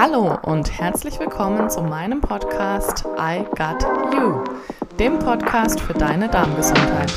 Hallo 0.00 0.38
und 0.42 0.78
herzlich 0.78 1.18
willkommen 1.18 1.68
zu 1.68 1.82
meinem 1.82 2.20
Podcast 2.20 3.04
I 3.18 3.42
Got 3.56 3.84
You, 4.14 4.44
dem 4.96 5.18
Podcast 5.18 5.80
für 5.80 5.92
deine 5.92 6.28
Darmgesundheit. 6.28 7.12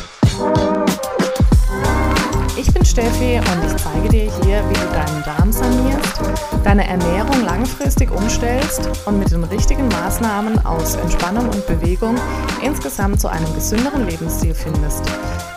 Ich 2.57 2.73
bin 2.73 2.83
Steffi 2.83 3.37
und 3.37 3.65
ich 3.67 3.75
zeige 3.83 4.09
dir 4.09 4.31
hier, 4.41 4.63
wie 4.67 4.73
du 4.73 4.87
deinen 4.93 5.23
Darm 5.23 5.51
sanierst, 5.51 6.21
deine 6.63 6.87
Ernährung 6.87 7.45
langfristig 7.45 8.09
umstellst 8.09 8.89
und 9.05 9.19
mit 9.19 9.29
den 9.29 9.43
richtigen 9.43 9.87
Maßnahmen 9.87 10.65
aus 10.65 10.95
Entspannung 10.95 11.49
und 11.49 11.67
Bewegung 11.67 12.15
insgesamt 12.63 13.21
zu 13.21 13.27
einem 13.27 13.53
gesünderen 13.53 14.07
Lebensstil 14.07 14.55
findest. 14.55 15.03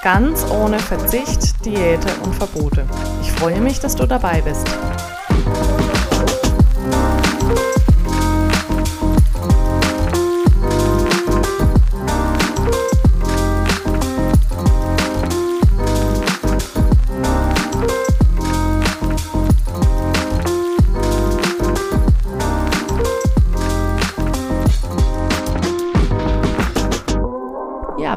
Ganz 0.02 0.44
ohne 0.50 0.78
Verzicht, 0.78 1.64
Diäte 1.64 2.08
und 2.22 2.34
Verbote. 2.34 2.84
Ich 3.22 3.32
freue 3.32 3.62
mich, 3.62 3.80
dass 3.80 3.96
du 3.96 4.04
dabei 4.04 4.42
bist. 4.42 4.68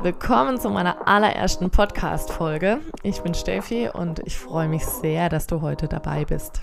Willkommen 0.08 0.58
zu 0.58 0.70
meiner 0.70 1.06
allerersten 1.06 1.70
Podcast-Folge. 1.70 2.80
Ich 3.04 3.20
bin 3.24 3.34
Steffi 3.34 3.90
und 3.90 4.20
ich 4.20 4.38
freue 4.38 4.70
mich 4.70 4.86
sehr, 4.86 5.28
dass 5.28 5.48
du 5.48 5.60
heute 5.60 5.90
dabei 5.90 6.24
bist. 6.24 6.62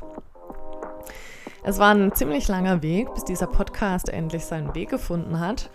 Es 1.62 1.78
war 1.78 1.94
ein 1.94 2.14
ziemlich 2.14 2.48
langer 2.48 2.80
Weg, 2.80 3.12
bis 3.12 3.22
dieser 3.22 3.46
Podcast 3.46 4.08
endlich 4.08 4.46
seinen 4.46 4.74
Weg 4.74 4.88
gefunden 4.88 5.40
hat. 5.40 5.68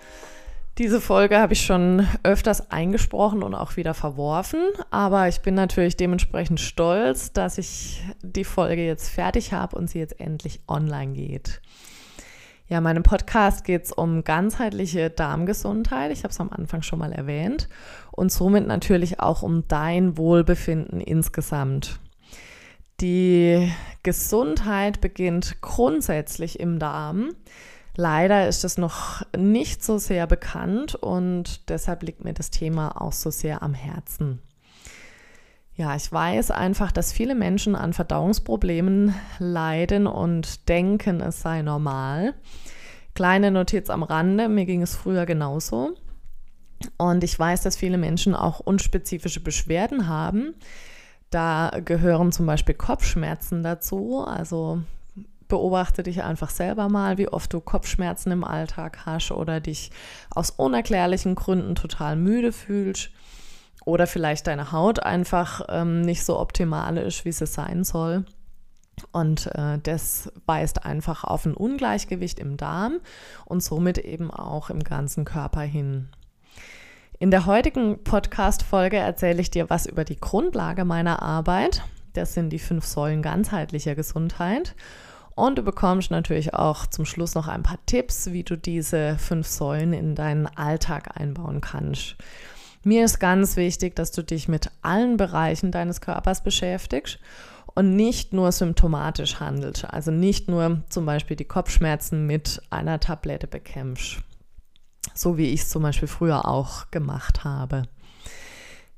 Diese 0.80 1.00
Folge 1.00 1.38
habe 1.38 1.54
ich 1.54 1.64
schon 1.64 2.08
öfters 2.24 2.72
eingesprochen 2.72 3.44
und 3.44 3.54
auch 3.54 3.76
wieder 3.78 3.94
verworfen, 3.94 4.70
aber 4.90 5.28
ich 5.28 5.42
bin 5.42 5.54
natürlich 5.54 5.96
dementsprechend 5.96 6.60
stolz, 6.60 7.34
dass 7.34 7.60
ich 7.60 8.04
die 8.24 8.46
Folge 8.46 8.84
jetzt 8.84 9.10
fertig 9.10 9.54
habe 9.54 9.78
und 9.78 9.92
sie 9.92 10.00
jetzt 10.00 10.20
endlich 10.20 10.60
online 10.68 11.14
geht. 11.14 11.62
Ja, 12.70 12.78
in 12.78 12.84
meinem 12.84 13.02
Podcast 13.02 13.64
geht 13.64 13.86
es 13.86 13.92
um 13.92 14.24
ganzheitliche 14.24 15.10
Darmgesundheit. 15.10 16.12
Ich 16.12 16.20
habe 16.20 16.32
es 16.32 16.40
am 16.40 16.52
Anfang 16.52 16.84
schon 16.84 17.00
mal 17.00 17.12
erwähnt. 17.12 17.68
Und 18.12 18.32
somit 18.32 18.68
natürlich 18.68 19.20
auch 19.20 19.42
um 19.42 19.68
dein 19.68 20.18
Wohlbefinden 20.18 21.02
insgesamt. 21.02 22.00
Die 23.02 23.72
Gesundheit 24.04 25.02
beginnt 25.02 25.62
grundsätzlich 25.62 26.60
im 26.60 26.78
Darm. 26.78 27.32
Leider 27.96 28.48
ist 28.48 28.64
es 28.64 28.78
noch 28.78 29.24
nicht 29.36 29.84
so 29.84 29.98
sehr 29.98 30.28
bekannt 30.28 30.94
und 30.94 31.70
deshalb 31.70 32.04
liegt 32.04 32.24
mir 32.24 32.34
das 32.34 32.52
Thema 32.52 33.02
auch 33.02 33.14
so 33.14 33.32
sehr 33.32 33.64
am 33.64 33.74
Herzen. 33.74 34.42
Ja, 35.80 35.96
ich 35.96 36.12
weiß 36.12 36.52
einfach, 36.52 36.92
dass 36.92 37.14
viele 37.14 37.36
Menschen 37.36 37.74
an 37.74 37.94
Verdauungsproblemen 37.94 39.16
leiden 39.40 40.08
und 40.08 40.68
denken, 40.68 41.22
es 41.22 41.42
sei 41.42 41.62
normal. 41.62 42.34
Kleine 43.16 43.50
Notiz 43.50 43.90
am 43.90 44.04
Rande, 44.04 44.50
mir 44.50 44.66
ging 44.66 44.82
es 44.82 44.94
früher 44.94 45.26
genauso. 45.26 45.96
Und 46.98 47.24
ich 47.24 47.40
weiß, 47.40 47.62
dass 47.62 47.78
viele 47.78 47.98
Menschen 47.98 48.36
auch 48.36 48.60
unspezifische 48.60 49.40
Beschwerden 49.40 50.10
haben. 50.10 50.54
Da 51.30 51.72
gehören 51.86 52.34
zum 52.34 52.46
Beispiel 52.46 52.76
Kopfschmerzen 52.76 53.64
dazu. 53.64 54.26
Also 54.28 54.82
beobachte 55.48 56.04
dich 56.04 56.24
einfach 56.24 56.50
selber 56.50 56.90
mal, 56.90 57.18
wie 57.18 57.30
oft 57.30 57.54
du 57.54 57.62
Kopfschmerzen 57.62 58.34
im 58.34 58.44
Alltag 58.44 59.06
hast 59.06 59.32
oder 59.32 59.62
dich 59.62 59.92
aus 60.30 60.50
unerklärlichen 60.50 61.36
Gründen 61.36 61.76
total 61.76 62.18
müde 62.18 62.52
fühlst 62.52 63.12
oder 63.90 64.08
vielleicht 64.08 64.48
deine 64.48 64.72
Haut 64.72 65.04
einfach 65.04 65.62
ähm, 65.70 66.02
nicht 66.02 66.24
so 66.24 66.40
optimal 66.40 66.98
ist, 66.98 67.26
wie 67.26 67.32
sie 67.32 67.46
sein 67.46 67.84
soll. 67.84 68.26
Und 69.12 69.48
äh, 69.56 69.80
das 69.82 70.32
weist 70.46 70.86
einfach 70.86 71.24
auf 71.24 71.46
ein 71.46 71.54
Ungleichgewicht 71.54 72.40
im 72.40 72.58
Darm 72.58 73.00
und 73.46 73.64
somit 73.64 73.98
eben 73.98 74.32
auch 74.32 74.70
im 74.70 74.84
ganzen 74.84 75.26
Körper 75.26 75.62
hin. 75.62 76.10
In 77.18 77.32
der 77.32 77.46
heutigen 77.46 78.04
Podcast-Folge 78.04 78.98
erzähle 78.98 79.42
ich 79.42 79.52
dir 79.52 79.70
was 79.70 79.86
über 79.86 80.06
die 80.06 80.20
Grundlage 80.20 80.86
meiner 80.86 81.22
Arbeit. 81.22 81.84
Das 82.14 82.34
sind 82.34 82.50
die 82.52 82.60
fünf 82.60 82.86
Säulen 82.86 83.22
ganzheitlicher 83.22 83.96
Gesundheit. 83.96 84.76
Und 85.36 85.58
du 85.58 85.64
bekommst 85.64 86.12
natürlich 86.12 86.54
auch 86.54 86.86
zum 86.86 87.06
Schluss 87.06 87.36
noch 87.36 87.48
ein 87.48 87.64
paar 87.64 87.80
Tipps, 87.86 88.32
wie 88.32 88.44
du 88.44 88.58
diese 88.58 89.18
fünf 89.18 89.48
Säulen 89.48 89.94
in 89.94 90.16
deinen 90.16 90.48
Alltag 90.48 91.20
einbauen 91.20 91.62
kannst. 91.62 92.16
Mir 92.84 93.04
ist 93.04 93.20
ganz 93.20 93.58
wichtig, 93.58 93.96
dass 93.96 94.12
du 94.12 94.24
dich 94.24 94.48
mit 94.48 94.72
allen 94.82 95.18
Bereichen 95.18 95.72
deines 95.72 96.02
Körpers 96.02 96.44
beschäftigst 96.44 97.20
und 97.76 97.96
nicht 97.96 98.34
nur 98.34 98.52
symptomatisch 98.52 99.40
handelst. 99.40 99.86
Also 99.86 100.12
nicht 100.12 100.48
nur 100.48 100.82
zum 100.90 101.06
Beispiel 101.06 101.36
die 101.36 101.46
Kopfschmerzen 101.46 102.26
mit 102.26 102.62
einer 102.70 103.00
Tablette 103.00 103.48
bekämpfst. 103.48 104.20
So 105.14 105.38
wie 105.38 105.48
ich 105.48 105.62
es 105.62 105.70
zum 105.70 105.84
Beispiel 105.84 106.08
früher 106.08 106.48
auch 106.48 106.90
gemacht 106.92 107.44
habe. 107.44 107.84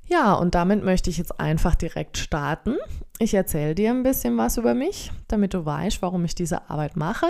Ja, 0.07 0.33
und 0.33 0.55
damit 0.55 0.83
möchte 0.83 1.09
ich 1.09 1.17
jetzt 1.17 1.39
einfach 1.39 1.73
direkt 1.73 2.17
starten. 2.17 2.75
Ich 3.17 3.33
erzähle 3.33 3.75
dir 3.75 3.91
ein 3.91 4.03
bisschen 4.03 4.37
was 4.37 4.57
über 4.57 4.73
mich, 4.73 5.11
damit 5.27 5.53
du 5.53 5.65
weißt, 5.65 6.01
warum 6.01 6.25
ich 6.25 6.35
diese 6.35 6.69
Arbeit 6.69 6.97
mache 6.97 7.27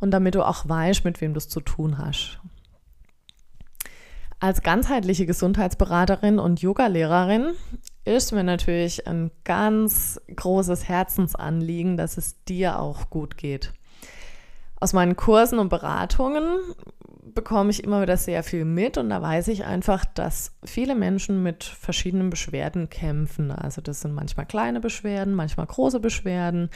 und 0.00 0.12
damit 0.12 0.34
du 0.34 0.46
auch 0.46 0.68
weißt, 0.68 1.04
mit 1.04 1.20
wem 1.20 1.34
du 1.34 1.38
es 1.38 1.48
zu 1.48 1.60
tun 1.60 1.98
hast. 1.98 2.38
Als 4.44 4.60
ganzheitliche 4.60 5.24
Gesundheitsberaterin 5.24 6.38
und 6.38 6.60
Yogalehrerin 6.60 7.54
ist 8.04 8.32
mir 8.32 8.44
natürlich 8.44 9.06
ein 9.06 9.30
ganz 9.44 10.20
großes 10.36 10.86
Herzensanliegen, 10.86 11.96
dass 11.96 12.18
es 12.18 12.44
dir 12.44 12.78
auch 12.78 13.08
gut 13.08 13.38
geht. 13.38 13.72
Aus 14.78 14.92
meinen 14.92 15.16
Kursen 15.16 15.58
und 15.58 15.70
Beratungen 15.70 16.58
bekomme 17.22 17.70
ich 17.70 17.84
immer 17.84 18.02
wieder 18.02 18.18
sehr 18.18 18.42
viel 18.42 18.66
mit 18.66 18.98
und 18.98 19.08
da 19.08 19.22
weiß 19.22 19.48
ich 19.48 19.64
einfach, 19.64 20.04
dass 20.04 20.52
viele 20.62 20.94
Menschen 20.94 21.42
mit 21.42 21.64
verschiedenen 21.64 22.28
Beschwerden 22.28 22.90
kämpfen. 22.90 23.50
Also 23.50 23.80
das 23.80 24.02
sind 24.02 24.12
manchmal 24.12 24.44
kleine 24.44 24.80
Beschwerden, 24.80 25.32
manchmal 25.32 25.64
große 25.64 26.00
Beschwerden. 26.00 26.68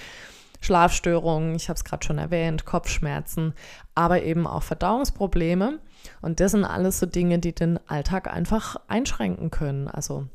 Schlafstörungen, 0.61 1.55
ich 1.55 1.69
habe 1.69 1.77
es 1.77 1.85
gerade 1.85 2.05
schon 2.05 2.19
erwähnt, 2.19 2.65
Kopfschmerzen, 2.65 3.55
aber 3.95 4.23
eben 4.23 4.47
auch 4.47 4.63
Verdauungsprobleme. 4.63 5.79
Und 6.21 6.41
das 6.41 6.53
sind 6.53 6.65
alles 6.65 6.99
so 6.99 7.07
Dinge, 7.07 7.39
die 7.39 7.55
den 7.55 7.79
Alltag 7.89 8.33
einfach 8.33 8.77
einschränken 8.89 9.51
können. 9.51 9.89
Also 9.89 10.27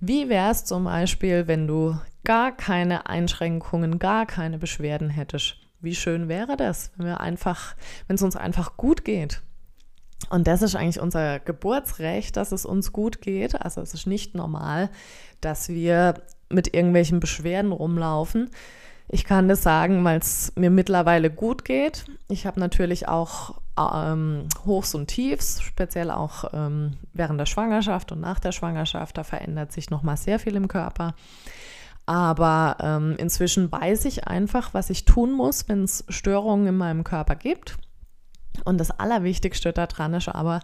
wie 0.00 0.28
wäre 0.28 0.50
es 0.50 0.64
zum 0.64 0.84
Beispiel, 0.84 1.46
wenn 1.46 1.66
du 1.66 1.98
gar 2.24 2.56
keine 2.56 3.06
Einschränkungen, 3.06 3.98
gar 3.98 4.26
keine 4.26 4.58
Beschwerden 4.58 5.10
hättest? 5.10 5.56
Wie 5.80 5.94
schön 5.94 6.28
wäre 6.28 6.56
das, 6.56 6.92
wenn 6.96 7.06
wir 7.06 7.20
einfach, 7.20 7.74
wenn 8.06 8.16
es 8.16 8.22
uns 8.22 8.36
einfach 8.36 8.76
gut 8.76 9.04
geht? 9.04 9.42
Und 10.28 10.46
das 10.46 10.60
ist 10.60 10.76
eigentlich 10.76 11.00
unser 11.00 11.40
Geburtsrecht, 11.40 12.36
dass 12.36 12.52
es 12.52 12.66
uns 12.66 12.92
gut 12.92 13.22
geht. 13.22 13.60
Also 13.60 13.80
es 13.80 13.94
ist 13.94 14.06
nicht 14.06 14.34
normal, 14.34 14.90
dass 15.40 15.70
wir 15.70 16.14
mit 16.50 16.74
irgendwelchen 16.74 17.20
Beschwerden 17.20 17.72
rumlaufen. 17.72 18.50
Ich 19.12 19.24
kann 19.24 19.48
das 19.48 19.64
sagen, 19.64 20.04
weil 20.04 20.20
es 20.20 20.52
mir 20.56 20.70
mittlerweile 20.70 21.30
gut 21.30 21.64
geht. 21.64 22.04
Ich 22.28 22.46
habe 22.46 22.60
natürlich 22.60 23.08
auch 23.08 23.56
ähm, 23.76 24.44
Hochs 24.64 24.94
und 24.94 25.08
Tiefs, 25.08 25.60
speziell 25.62 26.12
auch 26.12 26.44
ähm, 26.52 26.92
während 27.12 27.40
der 27.40 27.46
Schwangerschaft 27.46 28.12
und 28.12 28.20
nach 28.20 28.38
der 28.38 28.52
Schwangerschaft. 28.52 29.18
Da 29.18 29.24
verändert 29.24 29.72
sich 29.72 29.90
nochmal 29.90 30.16
sehr 30.16 30.38
viel 30.38 30.54
im 30.54 30.68
Körper. 30.68 31.14
Aber 32.06 32.76
ähm, 32.80 33.16
inzwischen 33.18 33.70
weiß 33.70 34.04
ich 34.04 34.28
einfach, 34.28 34.74
was 34.74 34.90
ich 34.90 35.06
tun 35.06 35.32
muss, 35.32 35.68
wenn 35.68 35.82
es 35.82 36.04
Störungen 36.08 36.68
in 36.68 36.76
meinem 36.76 37.02
Körper 37.02 37.34
gibt. 37.34 37.78
Und 38.64 38.78
das 38.78 38.90
Allerwichtigste 38.90 39.72
daran 39.72 40.14
ist 40.14 40.28
aber, 40.28 40.60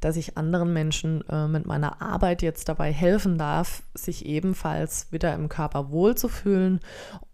dass 0.00 0.16
ich 0.16 0.36
anderen 0.36 0.72
Menschen 0.72 1.22
äh, 1.28 1.46
mit 1.46 1.66
meiner 1.66 2.00
Arbeit 2.02 2.42
jetzt 2.42 2.68
dabei 2.68 2.92
helfen 2.92 3.38
darf, 3.38 3.82
sich 3.94 4.26
ebenfalls 4.26 5.12
wieder 5.12 5.34
im 5.34 5.48
Körper 5.48 5.90
wohlzufühlen 5.90 6.80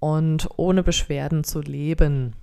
und 0.00 0.48
ohne 0.56 0.82
Beschwerden 0.82 1.44
zu 1.44 1.60
leben. 1.60 2.34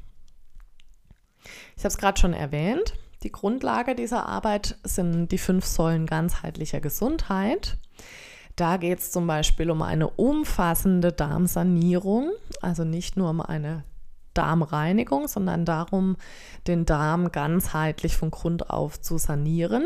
Ich 1.76 1.84
habe 1.84 1.90
es 1.90 1.98
gerade 1.98 2.20
schon 2.20 2.34
erwähnt. 2.34 2.94
Die 3.24 3.32
Grundlage 3.32 3.96
dieser 3.96 4.28
Arbeit 4.28 4.78
sind 4.84 5.30
die 5.30 5.38
fünf 5.38 5.66
Säulen 5.66 6.06
ganzheitlicher 6.06 6.80
Gesundheit. 6.80 7.78
Da 8.56 8.78
geht 8.78 9.00
es 9.00 9.12
zum 9.12 9.28
Beispiel 9.28 9.72
um 9.72 9.82
eine 9.82 10.10
umfassende 10.10 11.12
Darmsanierung, 11.12 12.32
also 12.62 12.84
nicht 12.84 13.16
nur 13.16 13.30
um 13.30 13.42
eine 13.42 13.84
Darmreinigung, 14.40 15.28
sondern 15.28 15.66
darum, 15.66 16.16
den 16.66 16.86
Darm 16.86 17.34
ganzheitlich 17.34 18.16
von 18.16 18.32
Grund 18.32 18.70
auf 18.70 19.02
zu 19.02 19.18
sanieren. 19.18 19.86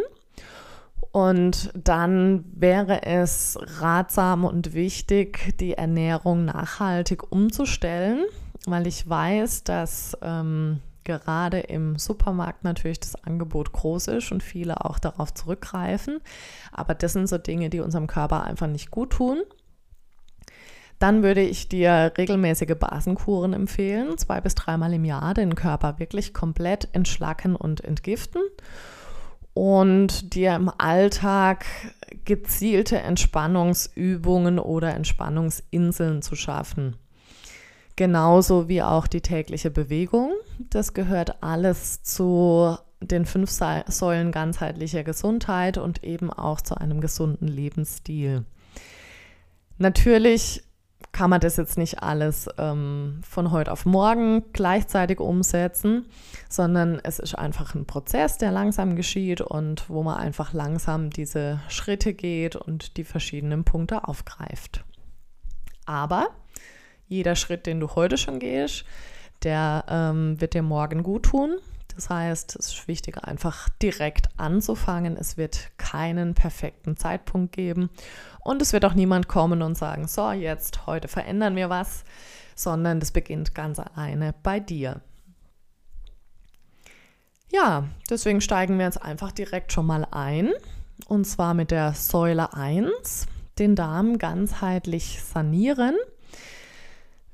Und 1.11 1.71
dann 1.75 2.45
wäre 2.53 3.03
es 3.03 3.57
ratsam 3.79 4.45
und 4.45 4.75
wichtig, 4.75 5.57
die 5.59 5.73
Ernährung 5.73 6.45
nachhaltig 6.45 7.31
umzustellen, 7.31 8.25
weil 8.67 8.85
ich 8.85 9.09
weiß, 9.09 9.63
dass 9.63 10.15
ähm, 10.21 10.81
gerade 11.03 11.59
im 11.61 11.97
Supermarkt 11.97 12.63
natürlich 12.63 12.99
das 12.99 13.15
Angebot 13.23 13.73
groß 13.73 14.07
ist 14.09 14.31
und 14.31 14.43
viele 14.43 14.85
auch 14.85 14.99
darauf 14.99 15.33
zurückgreifen. 15.33 16.19
Aber 16.71 16.93
das 16.93 17.13
sind 17.13 17.27
so 17.27 17.39
Dinge, 17.39 17.71
die 17.71 17.79
unserem 17.79 18.05
Körper 18.05 18.43
einfach 18.43 18.67
nicht 18.67 18.91
gut 18.91 19.11
tun. 19.13 19.41
Dann 21.03 21.21
würde 21.21 21.41
ich 21.41 21.67
dir 21.67 22.13
regelmäßige 22.17 22.75
Basenkuren 22.79 23.51
empfehlen, 23.51 24.17
zwei 24.17 24.39
bis 24.39 24.55
dreimal 24.55 24.93
im 24.93 25.03
Jahr 25.03 25.33
den 25.33 25.53
Körper 25.53 25.99
wirklich 25.99 26.33
komplett 26.33 26.87
entschlacken 26.93 27.57
und 27.57 27.83
entgiften 27.83 28.41
und 29.53 30.33
dir 30.33 30.55
im 30.55 30.71
Alltag 30.77 31.65
gezielte 32.23 32.99
Entspannungsübungen 32.99 34.59
oder 34.59 34.93
Entspannungsinseln 34.93 36.21
zu 36.21 36.37
schaffen. 36.37 36.95
Genauso 37.97 38.69
wie 38.69 38.81
auch 38.81 39.05
die 39.07 39.19
tägliche 39.19 39.71
Bewegung. 39.71 40.31
Das 40.69 40.93
gehört 40.93 41.43
alles 41.43 42.01
zu 42.03 42.77
den 43.01 43.25
fünf 43.25 43.49
Säulen 43.49 44.31
ganzheitlicher 44.31 45.03
Gesundheit 45.03 45.77
und 45.77 46.05
eben 46.05 46.31
auch 46.31 46.61
zu 46.61 46.75
einem 46.75 47.01
gesunden 47.01 47.49
Lebensstil. 47.49 48.45
Natürlich 49.77 50.63
kann 51.11 51.29
man 51.29 51.41
das 51.41 51.57
jetzt 51.57 51.77
nicht 51.77 52.01
alles 52.01 52.47
ähm, 52.57 53.21
von 53.27 53.51
heute 53.51 53.71
auf 53.71 53.85
morgen 53.85 54.43
gleichzeitig 54.53 55.19
umsetzen, 55.19 56.05
sondern 56.49 56.99
es 57.03 57.19
ist 57.19 57.35
einfach 57.35 57.75
ein 57.75 57.85
Prozess, 57.85 58.37
der 58.37 58.51
langsam 58.51 58.95
geschieht 58.95 59.41
und 59.41 59.89
wo 59.89 60.03
man 60.03 60.17
einfach 60.17 60.53
langsam 60.53 61.09
diese 61.09 61.59
Schritte 61.67 62.13
geht 62.13 62.55
und 62.55 62.97
die 62.97 63.03
verschiedenen 63.03 63.63
Punkte 63.63 64.07
aufgreift. 64.07 64.83
Aber 65.85 66.29
jeder 67.07 67.35
Schritt, 67.35 67.65
den 67.65 67.79
du 67.79 67.89
heute 67.95 68.17
schon 68.17 68.39
gehst, 68.39 68.85
der 69.43 69.85
ähm, 69.89 70.39
wird 70.39 70.53
dir 70.53 70.63
morgen 70.63 71.03
gut 71.03 71.23
tun. 71.23 71.57
Das 71.95 72.09
heißt, 72.09 72.55
es 72.55 72.67
ist 72.67 72.87
wichtig, 72.87 73.23
einfach 73.23 73.69
direkt 73.81 74.27
anzufangen. 74.37 75.15
Es 75.17 75.37
wird 75.37 75.71
keinen 75.77 76.33
perfekten 76.33 76.97
Zeitpunkt 76.97 77.53
geben 77.53 77.89
und 78.41 78.61
es 78.61 78.73
wird 78.73 78.85
auch 78.85 78.93
niemand 78.93 79.27
kommen 79.27 79.61
und 79.61 79.77
sagen, 79.77 80.07
so, 80.07 80.31
jetzt, 80.31 80.85
heute 80.87 81.07
verändern 81.07 81.55
wir 81.55 81.69
was, 81.69 82.03
sondern 82.55 82.99
das 82.99 83.11
beginnt 83.11 83.55
ganz 83.55 83.79
alleine 83.79 84.33
bei 84.43 84.59
dir. 84.59 85.01
Ja, 87.51 87.87
deswegen 88.09 88.41
steigen 88.41 88.79
wir 88.79 88.85
jetzt 88.85 89.01
einfach 89.01 89.31
direkt 89.31 89.71
schon 89.71 89.85
mal 89.85 90.07
ein. 90.09 90.49
Und 91.07 91.25
zwar 91.25 91.53
mit 91.53 91.69
der 91.69 91.93
Säule 91.93 92.53
1, 92.53 93.27
den 93.59 93.75
Darm 93.75 94.17
ganzheitlich 94.17 95.21
sanieren. 95.21 95.95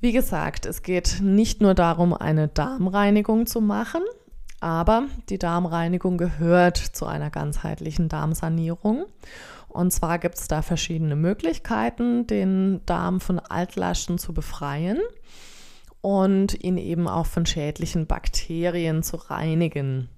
Wie 0.02 0.12
gesagt, 0.12 0.66
es 0.66 0.82
geht 0.82 1.20
nicht 1.22 1.62
nur 1.62 1.74
darum, 1.74 2.14
eine 2.14 2.48
Darmreinigung 2.48 3.48
zu 3.48 3.62
machen, 3.62 4.02
aber 4.62 5.06
die 5.30 5.40
Darmreinigung 5.40 6.18
gehört 6.18 6.78
zu 6.78 7.06
einer 7.06 7.30
ganzheitlichen 7.30 8.10
Darmsanierung. 8.10 9.06
Und 9.68 9.92
zwar 9.92 10.18
gibt 10.18 10.36
es 10.36 10.48
da 10.48 10.62
verschiedene 10.62 11.16
Möglichkeiten, 11.16 12.26
den 12.26 12.82
Darm 12.86 13.22
von 13.22 13.40
Altlasten 13.40 14.18
zu 14.18 14.34
befreien 14.34 15.00
und 16.02 16.64
ihn 16.64 16.78
eben 16.78 17.08
auch 17.08 17.26
von 17.26 17.46
schädlichen 17.46 18.08
Bakterien 18.08 19.04
zu 19.04 19.18
reinigen. 19.18 20.10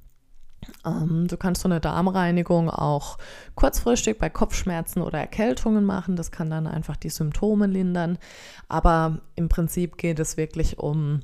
Ähm, 0.85 1.27
du 1.27 1.37
kannst 1.37 1.61
so 1.61 1.67
eine 1.67 1.79
Darmreinigung 1.79 2.69
auch 2.69 3.17
kurzfristig 3.55 4.19
bei 4.19 4.29
Kopfschmerzen 4.29 5.01
oder 5.01 5.19
Erkältungen 5.19 5.83
machen. 5.85 6.15
Das 6.15 6.31
kann 6.31 6.49
dann 6.49 6.67
einfach 6.67 6.95
die 6.95 7.09
Symptome 7.09 7.67
lindern. 7.67 8.19
Aber 8.67 9.19
im 9.35 9.49
Prinzip 9.49 9.97
geht 9.97 10.19
es 10.19 10.37
wirklich 10.37 10.77
um 10.79 11.21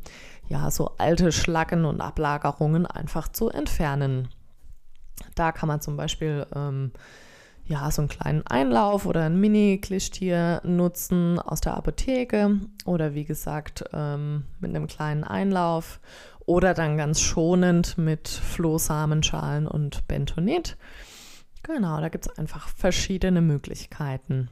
ja 0.49 0.71
so 0.71 0.91
alte 0.97 1.31
Schlacken 1.31 1.85
und 1.85 2.01
Ablagerungen 2.01 2.85
einfach 2.85 3.27
zu 3.27 3.49
entfernen. 3.49 4.29
Da 5.35 5.51
kann 5.51 5.67
man 5.67 5.81
zum 5.81 5.97
Beispiel 5.97 6.45
ähm, 6.55 6.91
ja, 7.65 7.91
so 7.91 8.01
einen 8.01 8.09
kleinen 8.09 8.47
Einlauf 8.47 9.05
oder 9.05 9.23
ein 9.23 9.39
Mini-Klischtier 9.39 10.61
nutzen 10.63 11.39
aus 11.39 11.61
der 11.61 11.75
Apotheke 11.75 12.59
oder 12.85 13.13
wie 13.13 13.25
gesagt 13.25 13.83
ähm, 13.93 14.45
mit 14.59 14.73
einem 14.73 14.87
kleinen 14.87 15.23
Einlauf 15.23 15.99
oder 16.45 16.73
dann 16.73 16.97
ganz 16.97 17.19
schonend 17.19 17.97
mit 17.97 18.29
Flohsamenschalen 18.29 19.67
und 19.67 20.07
Bentonit. 20.07 20.77
Genau, 21.63 21.99
da 21.99 22.07
gibt 22.07 22.25
es 22.25 22.37
einfach 22.37 22.69
verschiedene 22.69 23.41
Möglichkeiten. 23.41 24.49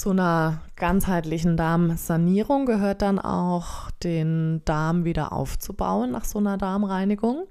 Zu 0.00 0.12
einer 0.12 0.62
ganzheitlichen 0.76 1.58
Darmsanierung 1.58 2.64
gehört 2.64 3.02
dann 3.02 3.18
auch, 3.18 3.90
den 4.02 4.62
Darm 4.64 5.04
wieder 5.04 5.30
aufzubauen 5.30 6.10
nach 6.10 6.24
so 6.24 6.38
einer 6.38 6.56
Darmreinigung. 6.56 7.46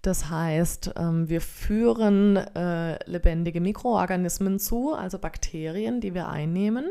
Das 0.00 0.30
heißt, 0.30 0.94
ähm, 0.96 1.28
wir 1.28 1.42
führen 1.42 2.38
äh, 2.38 2.98
lebendige 3.04 3.60
Mikroorganismen 3.60 4.58
zu, 4.58 4.94
also 4.94 5.18
Bakterien, 5.18 6.00
die 6.00 6.14
wir 6.14 6.30
einnehmen 6.30 6.86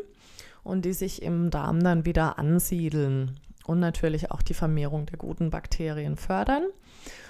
und 0.64 0.86
die 0.86 0.94
sich 0.94 1.24
im 1.24 1.50
Darm 1.50 1.82
dann 1.82 2.06
wieder 2.06 2.38
ansiedeln 2.38 3.40
und 3.66 3.80
natürlich 3.80 4.30
auch 4.30 4.44
die 4.44 4.54
Vermehrung 4.54 5.08
der 5.08 5.18
guten 5.18 5.50
Bakterien 5.50 6.16
fördern. 6.16 6.62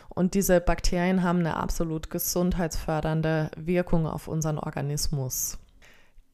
Und 0.09 0.33
diese 0.33 0.59
Bakterien 0.59 1.23
haben 1.23 1.39
eine 1.39 1.55
absolut 1.55 2.09
gesundheitsfördernde 2.09 3.49
Wirkung 3.55 4.07
auf 4.07 4.27
unseren 4.27 4.59
Organismus. 4.59 5.57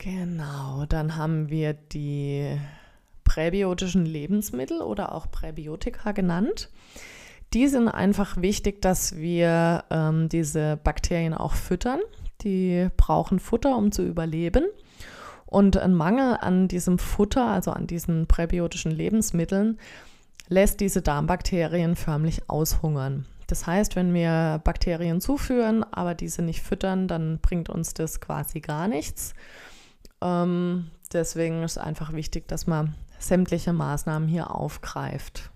Genau, 0.04 0.86
dann 0.88 1.16
haben 1.16 1.50
wir 1.50 1.74
die 1.74 2.60
präbiotischen 3.24 4.06
Lebensmittel 4.06 4.82
oder 4.82 5.14
auch 5.14 5.30
Präbiotika 5.30 6.12
genannt 6.12 6.70
die 7.54 7.68
sind 7.68 7.90
einfach 7.90 8.38
wichtig, 8.38 8.82
dass 8.82 9.18
wir 9.18 9.84
ähm, 9.90 10.30
diese 10.30 10.78
Bakterien 10.78 11.34
auch 11.34 11.54
füttern. 11.54 12.00
Die 12.44 12.88
brauchen 12.96 13.40
Futter, 13.40 13.76
um 13.76 13.92
zu 13.92 14.04
überleben. 14.04 14.66
Und 15.46 15.76
ein 15.76 15.94
Mangel 15.94 16.38
an 16.40 16.70
diesem 16.70 16.98
Futter, 16.98 17.46
also 17.46 17.72
an 17.72 17.88
diesen 17.88 18.26
präbiotischen 18.28 18.92
Lebensmitteln, 18.92 19.80
lässt 20.48 20.80
diese 20.80 21.02
Darmbakterien 21.02 21.98
förmlich 21.98 22.50
aushungern. 22.50 23.26
Das 23.48 23.68
heißt, 23.68 23.98
wenn 23.98 24.14
wir 24.14 24.62
Bakterien 24.64 25.20
zuführen, 25.20 25.84
aber 25.84 26.16
diese 26.16 26.42
nicht 26.42 26.62
füttern, 26.62 27.10
dann 27.10 27.40
bringt 27.40 27.68
uns 27.68 27.94
das 27.94 28.22
quasi 28.22 28.62
gar 28.62 28.88
nichts. 28.88 29.34
Ähm, 30.22 30.92
deswegen 31.12 31.64
ist 31.64 31.78
einfach 31.78 32.14
wichtig, 32.14 32.48
dass 32.48 32.68
man 32.68 32.96
sämtliche 33.20 33.74
Maßnahmen 33.74 34.28
hier 34.28 34.54
aufgreift. 34.56 35.52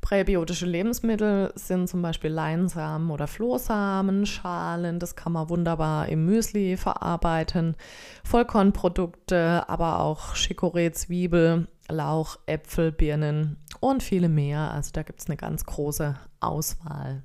Präbiotische 0.00 0.66
Lebensmittel 0.66 1.52
sind 1.56 1.88
zum 1.88 2.00
Beispiel 2.00 2.30
Leinsamen 2.30 3.10
oder 3.10 3.26
Flohsamen, 3.26 4.24
Schalen, 4.24 5.00
das 5.00 5.16
kann 5.16 5.32
man 5.32 5.48
wunderbar 5.48 6.08
im 6.08 6.26
Müsli 6.26 6.76
verarbeiten, 6.76 7.74
Vollkornprodukte, 8.22 9.68
aber 9.68 9.98
auch 9.98 10.36
Chicorée, 10.36 10.92
Zwiebel, 10.92 11.66
Lauch, 11.88 12.38
Äpfel, 12.46 12.92
Birnen 12.92 13.56
und 13.80 14.00
viele 14.00 14.28
mehr. 14.28 14.70
Also 14.70 14.92
da 14.92 15.02
gibt 15.02 15.20
es 15.20 15.26
eine 15.26 15.36
ganz 15.36 15.66
große 15.66 16.14
Auswahl. 16.38 17.24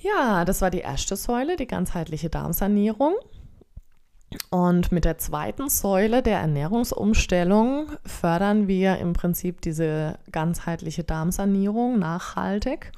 Ja, 0.00 0.46
das 0.46 0.62
war 0.62 0.70
die 0.70 0.78
erste 0.78 1.16
Säule, 1.16 1.56
die 1.56 1.66
ganzheitliche 1.66 2.30
Darmsanierung. 2.30 3.14
Und 4.50 4.92
mit 4.92 5.04
der 5.04 5.18
zweiten 5.18 5.68
Säule 5.68 6.22
der 6.22 6.38
Ernährungsumstellung 6.38 7.88
fördern 8.04 8.68
wir 8.68 8.98
im 8.98 9.12
Prinzip 9.12 9.60
diese 9.60 10.18
ganzheitliche 10.30 11.04
Darmsanierung 11.04 11.98
nachhaltig. 11.98 12.92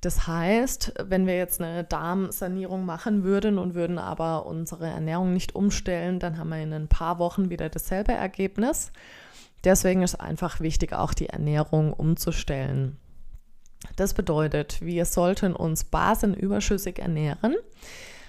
Das 0.00 0.26
heißt, 0.26 0.94
wenn 1.04 1.26
wir 1.26 1.36
jetzt 1.36 1.60
eine 1.60 1.84
Darmsanierung 1.84 2.84
machen 2.84 3.24
würden 3.24 3.58
und 3.58 3.74
würden 3.74 3.98
aber 3.98 4.46
unsere 4.46 4.86
Ernährung 4.86 5.32
nicht 5.32 5.54
umstellen, 5.54 6.20
dann 6.20 6.38
haben 6.38 6.50
wir 6.50 6.62
in 6.62 6.72
ein 6.72 6.88
paar 6.88 7.18
Wochen 7.18 7.50
wieder 7.50 7.68
dasselbe 7.68 8.12
Ergebnis. 8.12 8.92
Deswegen 9.64 10.02
ist 10.02 10.14
einfach 10.14 10.60
wichtig, 10.60 10.92
auch 10.92 11.14
die 11.14 11.28
Ernährung 11.28 11.92
umzustellen. 11.92 12.98
Das 13.96 14.14
bedeutet, 14.14 14.80
wir 14.80 15.04
sollten 15.04 15.54
uns 15.54 15.84
basenüberschüssig 15.84 16.98
ernähren 16.98 17.56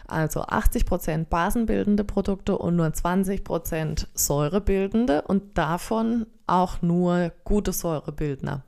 also 0.07 0.41
80% 0.41 1.25
basenbildende 1.25 2.03
Produkte 2.03 2.57
und 2.57 2.75
nur 2.75 2.87
20% 2.87 4.07
säurebildende 4.13 5.21
und 5.23 5.57
davon 5.57 6.27
auch 6.47 6.81
nur 6.81 7.31
gute 7.43 7.73
Säurebildner. 7.73 8.63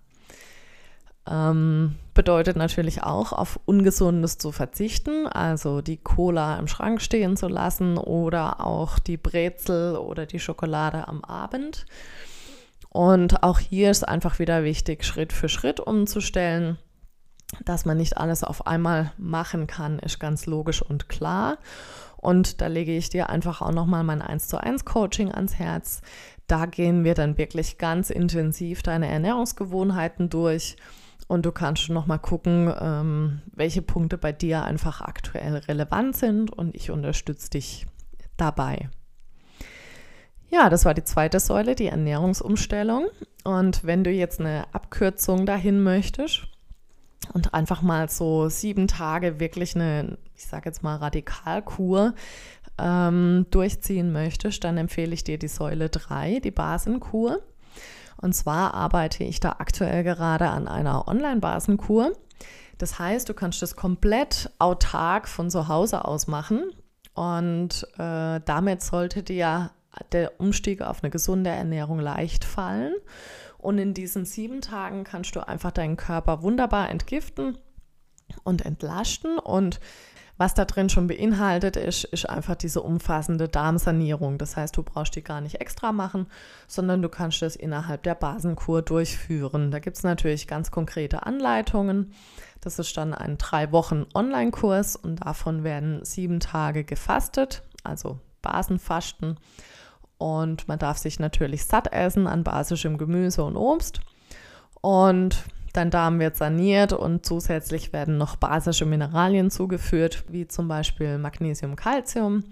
Ähm, 1.29 1.95
bedeutet 2.13 2.57
natürlich 2.57 3.03
auch, 3.03 3.31
auf 3.31 3.59
Ungesundes 3.65 4.37
zu 4.37 4.51
verzichten, 4.51 5.27
also 5.27 5.81
die 5.81 5.97
Cola 5.97 6.57
im 6.57 6.67
Schrank 6.67 7.01
stehen 7.01 7.37
zu 7.37 7.47
lassen 7.47 7.97
oder 7.97 8.65
auch 8.65 8.99
die 8.99 9.17
Brezel 9.17 9.95
oder 9.95 10.25
die 10.25 10.39
Schokolade 10.39 11.07
am 11.07 11.23
Abend. 11.23 11.85
Und 12.89 13.43
auch 13.43 13.59
hier 13.59 13.91
ist 13.91 14.07
einfach 14.07 14.39
wieder 14.39 14.63
wichtig, 14.63 15.05
Schritt 15.05 15.31
für 15.31 15.47
Schritt 15.47 15.79
umzustellen 15.79 16.79
dass 17.65 17.85
man 17.85 17.97
nicht 17.97 18.17
alles 18.17 18.43
auf 18.43 18.67
einmal 18.67 19.11
machen 19.17 19.67
kann, 19.67 19.99
ist 19.99 20.19
ganz 20.19 20.45
logisch 20.45 20.81
und 20.81 21.09
klar. 21.09 21.57
Und 22.17 22.61
da 22.61 22.67
lege 22.67 22.95
ich 22.95 23.09
dir 23.09 23.29
einfach 23.29 23.61
auch 23.61 23.71
nochmal 23.71 24.03
mein 24.03 24.21
1 24.21 24.47
zu 24.47 24.57
1 24.57 24.85
Coaching 24.85 25.31
ans 25.31 25.55
Herz. 25.55 26.01
Da 26.47 26.65
gehen 26.65 27.03
wir 27.03 27.13
dann 27.13 27.37
wirklich 27.37 27.77
ganz 27.77 28.09
intensiv 28.09 28.83
deine 28.83 29.07
Ernährungsgewohnheiten 29.07 30.29
durch 30.29 30.75
und 31.27 31.45
du 31.45 31.51
kannst 31.51 31.89
noch 31.89 32.07
mal 32.07 32.17
gucken, 32.17 32.73
ähm, 32.79 33.41
welche 33.53 33.81
Punkte 33.81 34.17
bei 34.17 34.31
dir 34.31 34.63
einfach 34.63 35.01
aktuell 35.01 35.55
relevant 35.57 36.15
sind 36.17 36.51
und 36.51 36.75
ich 36.75 36.91
unterstütze 36.91 37.51
dich 37.51 37.85
dabei. 38.35 38.89
Ja, 40.49 40.69
das 40.69 40.85
war 40.85 40.95
die 40.95 41.03
zweite 41.03 41.39
Säule, 41.39 41.75
die 41.75 41.87
Ernährungsumstellung. 41.87 43.07
Und 43.43 43.83
wenn 43.83 44.03
du 44.03 44.09
jetzt 44.09 44.39
eine 44.39 44.65
Abkürzung 44.73 45.45
dahin 45.45 45.83
möchtest 45.83 46.47
und 47.33 47.53
einfach 47.53 47.81
mal 47.81 48.09
so 48.09 48.49
sieben 48.49 48.87
Tage 48.87 49.39
wirklich 49.39 49.75
eine, 49.75 50.17
ich 50.35 50.45
sage 50.45 50.69
jetzt 50.69 50.83
mal, 50.83 50.95
Radikalkur 50.95 52.13
ähm, 52.77 53.45
durchziehen 53.51 54.11
möchtest, 54.11 54.63
dann 54.63 54.77
empfehle 54.77 55.13
ich 55.13 55.23
dir 55.23 55.37
die 55.37 55.47
Säule 55.47 55.89
3, 55.89 56.39
die 56.39 56.51
Basenkur. 56.51 57.39
Und 58.17 58.33
zwar 58.33 58.73
arbeite 58.73 59.23
ich 59.23 59.39
da 59.39 59.55
aktuell 59.59 60.03
gerade 60.03 60.49
an 60.49 60.67
einer 60.67 61.07
Online-Basenkur. 61.07 62.13
Das 62.77 62.99
heißt, 62.99 63.27
du 63.29 63.33
kannst 63.33 63.61
das 63.61 63.75
komplett 63.75 64.49
autark 64.59 65.27
von 65.27 65.49
zu 65.49 65.67
Hause 65.67 66.05
aus 66.05 66.27
machen. 66.27 66.71
Und 67.13 67.85
äh, 67.97 68.39
damit 68.45 68.81
sollte 68.81 69.23
dir 69.23 69.71
der 70.11 70.39
Umstieg 70.39 70.81
auf 70.81 71.03
eine 71.03 71.09
gesunde 71.09 71.49
Ernährung 71.49 71.99
leicht 71.99 72.45
fallen. 72.45 72.93
Und 73.59 73.77
in 73.77 73.93
diesen 73.93 74.25
sieben 74.25 74.61
Tagen 74.61 75.03
kannst 75.03 75.35
du 75.35 75.45
einfach 75.45 75.71
deinen 75.71 75.97
Körper 75.97 76.41
wunderbar 76.41 76.89
entgiften 76.89 77.57
und 78.43 78.65
entlasten. 78.65 79.37
Und 79.37 79.79
was 80.37 80.53
da 80.53 80.63
drin 80.63 80.87
schon 80.87 81.07
beinhaltet 81.07 81.75
ist, 81.75 82.05
ist 82.05 82.29
einfach 82.29 82.55
diese 82.55 82.81
umfassende 82.81 83.49
Darmsanierung. 83.49 84.37
Das 84.37 84.55
heißt, 84.55 84.77
du 84.77 84.83
brauchst 84.83 85.17
die 85.17 85.21
gar 85.21 85.41
nicht 85.41 85.59
extra 85.59 85.91
machen, 85.91 86.27
sondern 86.65 87.01
du 87.01 87.09
kannst 87.09 87.41
das 87.41 87.57
innerhalb 87.57 88.03
der 88.03 88.15
Basenkur 88.15 88.81
durchführen. 88.81 89.69
Da 89.69 89.79
gibt 89.79 89.97
es 89.97 90.03
natürlich 90.03 90.47
ganz 90.47 90.71
konkrete 90.71 91.25
Anleitungen. 91.25 92.13
Das 92.61 92.79
ist 92.79 92.95
dann 92.95 93.13
ein 93.13 93.37
drei 93.37 93.73
Wochen 93.73 94.05
Online-Kurs 94.13 94.95
und 94.95 95.25
davon 95.25 95.65
werden 95.65 96.05
sieben 96.05 96.39
Tage 96.39 96.85
gefastet, 96.85 97.63
also 97.83 98.19
Basenfasten. 98.41 99.37
Und 100.19 100.67
man 100.67 100.77
darf 100.77 100.99
sich 100.99 101.19
natürlich 101.19 101.65
satt 101.65 101.91
essen 101.91 102.27
an 102.27 102.43
basischem 102.43 102.99
Gemüse 102.99 103.43
und 103.43 103.57
Obst. 103.57 104.01
Und 104.81 105.43
Dein 105.73 105.91
Darm 105.91 106.19
wird 106.19 106.35
saniert 106.35 106.93
und 106.93 107.25
zusätzlich 107.25 107.93
werden 107.93 108.17
noch 108.17 108.35
basische 108.35 108.85
Mineralien 108.85 109.51
zugeführt, 109.51 110.23
wie 110.27 110.47
zum 110.47 110.67
Beispiel 110.67 111.17
Magnesium, 111.17 111.75
Calcium, 111.75 112.43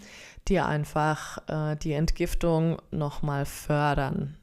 die 0.47 0.59
einfach 0.59 1.39
äh, 1.47 1.75
die 1.77 1.93
Entgiftung 1.93 2.77
nochmal 2.91 3.45
fördern. 3.45 4.37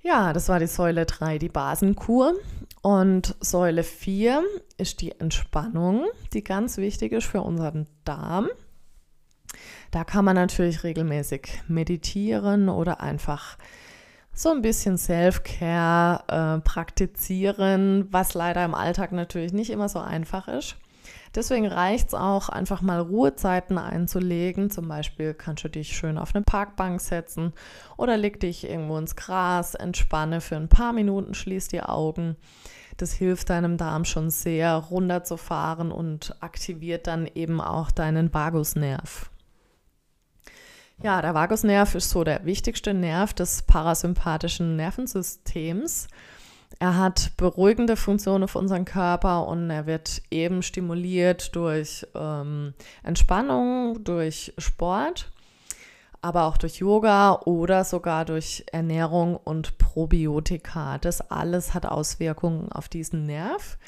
Ja, 0.00 0.32
das 0.32 0.48
war 0.48 0.58
die 0.58 0.66
Säule 0.66 1.06
3, 1.06 1.38
die 1.38 1.48
Basenkur. 1.48 2.34
Und 2.82 3.34
Säule 3.40 3.82
4 3.82 4.42
ist 4.76 5.00
die 5.00 5.18
Entspannung, 5.18 6.06
die 6.32 6.44
ganz 6.44 6.76
wichtig 6.76 7.12
ist 7.12 7.26
für 7.26 7.40
unseren 7.40 7.86
Darm. 8.04 8.48
Da 9.94 10.02
kann 10.02 10.24
man 10.24 10.34
natürlich 10.34 10.82
regelmäßig 10.82 11.46
meditieren 11.68 12.68
oder 12.68 13.00
einfach 13.00 13.56
so 14.32 14.50
ein 14.50 14.60
bisschen 14.60 14.98
Self-Care 14.98 16.56
äh, 16.56 16.60
praktizieren, 16.62 18.08
was 18.10 18.34
leider 18.34 18.64
im 18.64 18.74
Alltag 18.74 19.12
natürlich 19.12 19.52
nicht 19.52 19.70
immer 19.70 19.88
so 19.88 20.00
einfach 20.00 20.48
ist. 20.48 20.74
Deswegen 21.36 21.68
reicht 21.68 22.08
es 22.08 22.14
auch, 22.14 22.48
einfach 22.48 22.82
mal 22.82 22.98
Ruhezeiten 22.98 23.78
einzulegen. 23.78 24.68
Zum 24.68 24.88
Beispiel 24.88 25.32
kannst 25.32 25.62
du 25.62 25.68
dich 25.68 25.96
schön 25.96 26.18
auf 26.18 26.34
eine 26.34 26.42
Parkbank 26.42 27.00
setzen 27.00 27.52
oder 27.96 28.16
leg 28.16 28.40
dich 28.40 28.68
irgendwo 28.68 28.98
ins 28.98 29.14
Gras, 29.14 29.76
entspanne 29.76 30.40
für 30.40 30.56
ein 30.56 30.68
paar 30.68 30.92
Minuten, 30.92 31.34
schließ 31.34 31.68
die 31.68 31.82
Augen. 31.82 32.34
Das 32.96 33.12
hilft 33.12 33.48
deinem 33.48 33.76
Darm 33.76 34.04
schon 34.04 34.30
sehr, 34.30 34.74
runterzufahren 34.74 35.92
und 35.92 36.34
aktiviert 36.40 37.06
dann 37.06 37.28
eben 37.32 37.60
auch 37.60 37.92
deinen 37.92 38.34
Vagusnerv. 38.34 39.30
Ja, 41.02 41.20
der 41.20 41.34
Vagusnerv 41.34 41.94
ist 41.96 42.10
so 42.10 42.24
der 42.24 42.44
wichtigste 42.44 42.94
Nerv 42.94 43.34
des 43.34 43.62
parasympathischen 43.62 44.76
Nervensystems. 44.76 46.08
Er 46.78 46.96
hat 46.96 47.32
beruhigende 47.36 47.96
Funktionen 47.96 48.44
auf 48.44 48.56
unseren 48.56 48.84
Körper 48.84 49.46
und 49.46 49.70
er 49.70 49.86
wird 49.86 50.22
eben 50.30 50.62
stimuliert 50.62 51.54
durch 51.54 52.06
ähm, 52.14 52.74
Entspannung, 53.02 54.02
durch 54.02 54.54
Sport, 54.58 55.30
aber 56.22 56.44
auch 56.44 56.56
durch 56.56 56.76
Yoga 56.76 57.40
oder 57.44 57.84
sogar 57.84 58.24
durch 58.24 58.64
Ernährung 58.72 59.36
und 59.36 59.78
Probiotika. 59.78 60.98
Das 60.98 61.30
alles 61.30 61.74
hat 61.74 61.86
Auswirkungen 61.86 62.72
auf 62.72 62.88
diesen 62.88 63.26
Nerv, 63.26 63.78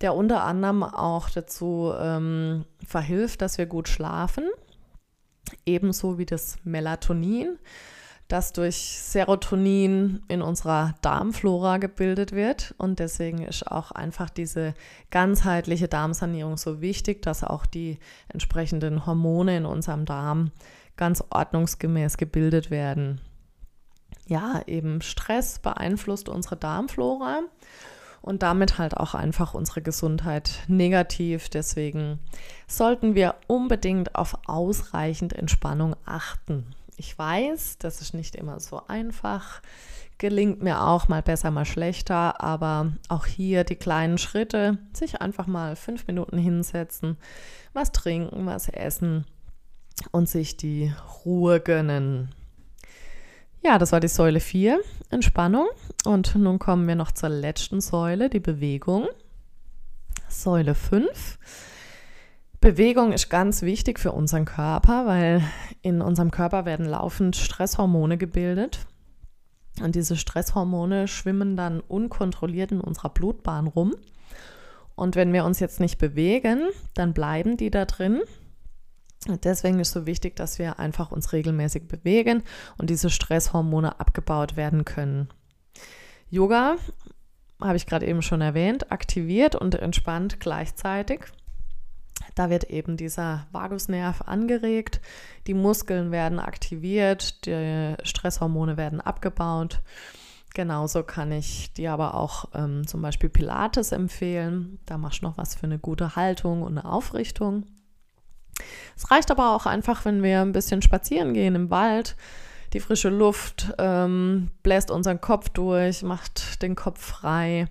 der 0.00 0.14
unter 0.14 0.42
anderem 0.44 0.82
auch 0.82 1.30
dazu 1.30 1.92
ähm, 1.98 2.64
verhilft, 2.86 3.40
dass 3.40 3.56
wir 3.56 3.66
gut 3.66 3.88
schlafen 3.88 4.44
ebenso 5.64 6.18
wie 6.18 6.26
das 6.26 6.56
Melatonin, 6.64 7.58
das 8.28 8.52
durch 8.52 8.76
Serotonin 8.76 10.22
in 10.28 10.42
unserer 10.42 10.94
Darmflora 11.00 11.78
gebildet 11.78 12.32
wird. 12.32 12.74
Und 12.78 12.98
deswegen 12.98 13.42
ist 13.42 13.70
auch 13.70 13.92
einfach 13.92 14.30
diese 14.30 14.74
ganzheitliche 15.10 15.88
Darmsanierung 15.88 16.56
so 16.56 16.80
wichtig, 16.80 17.22
dass 17.22 17.44
auch 17.44 17.66
die 17.66 17.98
entsprechenden 18.28 19.06
Hormone 19.06 19.58
in 19.58 19.66
unserem 19.66 20.04
Darm 20.04 20.50
ganz 20.96 21.22
ordnungsgemäß 21.30 22.16
gebildet 22.16 22.70
werden. 22.70 23.20
Ja, 24.26 24.60
eben 24.66 25.02
Stress 25.02 25.60
beeinflusst 25.60 26.28
unsere 26.28 26.56
Darmflora 26.56 27.42
und 28.26 28.42
damit 28.42 28.76
halt 28.76 28.96
auch 28.96 29.14
einfach 29.14 29.54
unsere 29.54 29.80
Gesundheit 29.80 30.58
negativ. 30.66 31.48
Deswegen 31.48 32.18
sollten 32.66 33.14
wir 33.14 33.36
unbedingt 33.46 34.16
auf 34.16 34.36
ausreichend 34.46 35.32
Entspannung 35.32 35.94
achten. 36.04 36.74
Ich 36.96 37.16
weiß, 37.16 37.78
das 37.78 38.00
ist 38.00 38.14
nicht 38.14 38.34
immer 38.34 38.58
so 38.58 38.82
einfach, 38.88 39.62
gelingt 40.18 40.60
mir 40.60 40.82
auch 40.82 41.06
mal 41.06 41.22
besser, 41.22 41.52
mal 41.52 41.64
schlechter, 41.64 42.42
aber 42.42 42.92
auch 43.08 43.26
hier 43.26 43.62
die 43.62 43.76
kleinen 43.76 44.18
Schritte, 44.18 44.78
sich 44.92 45.20
einfach 45.20 45.46
mal 45.46 45.76
fünf 45.76 46.08
Minuten 46.08 46.36
hinsetzen, 46.36 47.18
was 47.74 47.92
trinken, 47.92 48.46
was 48.46 48.68
essen 48.68 49.24
und 50.10 50.28
sich 50.28 50.56
die 50.56 50.92
Ruhe 51.24 51.60
gönnen. 51.60 52.34
Ja, 53.66 53.78
das 53.78 53.90
war 53.90 53.98
die 53.98 54.06
Säule 54.06 54.38
4, 54.38 54.78
Entspannung. 55.10 55.66
Und 56.04 56.36
nun 56.36 56.60
kommen 56.60 56.86
wir 56.86 56.94
noch 56.94 57.10
zur 57.10 57.30
letzten 57.30 57.80
Säule, 57.80 58.30
die 58.30 58.38
Bewegung. 58.38 59.08
Säule 60.28 60.76
5. 60.76 61.36
Bewegung 62.60 63.10
ist 63.10 63.28
ganz 63.28 63.62
wichtig 63.62 63.98
für 63.98 64.12
unseren 64.12 64.44
Körper, 64.44 65.06
weil 65.06 65.42
in 65.82 66.00
unserem 66.00 66.30
Körper 66.30 66.64
werden 66.64 66.86
laufend 66.86 67.34
Stresshormone 67.34 68.18
gebildet. 68.18 68.86
Und 69.82 69.96
diese 69.96 70.14
Stresshormone 70.14 71.08
schwimmen 71.08 71.56
dann 71.56 71.80
unkontrolliert 71.80 72.70
in 72.70 72.80
unserer 72.80 73.08
Blutbahn 73.08 73.66
rum. 73.66 73.96
Und 74.94 75.16
wenn 75.16 75.32
wir 75.32 75.44
uns 75.44 75.58
jetzt 75.58 75.80
nicht 75.80 75.98
bewegen, 75.98 76.68
dann 76.94 77.14
bleiben 77.14 77.56
die 77.56 77.72
da 77.72 77.84
drin 77.84 78.22
Deswegen 79.42 79.80
ist 79.80 79.92
so 79.92 80.06
wichtig, 80.06 80.36
dass 80.36 80.58
wir 80.58 80.78
einfach 80.78 81.10
uns 81.10 81.32
regelmäßig 81.32 81.88
bewegen 81.88 82.42
und 82.78 82.90
diese 82.90 83.10
Stresshormone 83.10 84.00
abgebaut 84.00 84.56
werden 84.56 84.84
können. 84.84 85.28
Yoga, 86.30 86.76
habe 87.60 87.76
ich 87.76 87.86
gerade 87.86 88.06
eben 88.06 88.22
schon 88.22 88.40
erwähnt, 88.40 88.92
aktiviert 88.92 89.54
und 89.54 89.74
entspannt 89.74 90.40
gleichzeitig. 90.40 91.20
Da 92.34 92.50
wird 92.50 92.64
eben 92.64 92.96
dieser 92.96 93.46
Vagusnerv 93.52 94.22
angeregt, 94.22 95.00
die 95.46 95.54
Muskeln 95.54 96.10
werden 96.10 96.38
aktiviert, 96.38 97.46
die 97.46 97.94
Stresshormone 98.02 98.76
werden 98.76 99.00
abgebaut. 99.00 99.80
Genauso 100.54 101.02
kann 101.02 101.32
ich 101.32 101.72
dir 101.74 101.92
aber 101.92 102.14
auch 102.14 102.46
ähm, 102.54 102.86
zum 102.86 103.02
Beispiel 103.02 103.28
Pilates 103.28 103.92
empfehlen. 103.92 104.78
Da 104.86 104.96
machst 104.96 105.20
du 105.20 105.26
noch 105.26 105.36
was 105.36 105.54
für 105.54 105.64
eine 105.64 105.78
gute 105.78 106.16
Haltung 106.16 106.62
und 106.62 106.78
eine 106.78 106.90
Aufrichtung. 106.90 107.64
Es 108.96 109.10
reicht 109.10 109.30
aber 109.30 109.54
auch 109.54 109.66
einfach, 109.66 110.04
wenn 110.04 110.22
wir 110.22 110.40
ein 110.40 110.52
bisschen 110.52 110.82
spazieren 110.82 111.34
gehen 111.34 111.54
im 111.54 111.70
Wald. 111.70 112.16
Die 112.72 112.80
frische 112.80 113.10
Luft 113.10 113.72
ähm, 113.78 114.50
bläst 114.62 114.90
unseren 114.90 115.20
Kopf 115.20 115.48
durch, 115.50 116.02
macht 116.02 116.62
den 116.62 116.74
Kopf 116.74 117.00
frei 117.00 117.68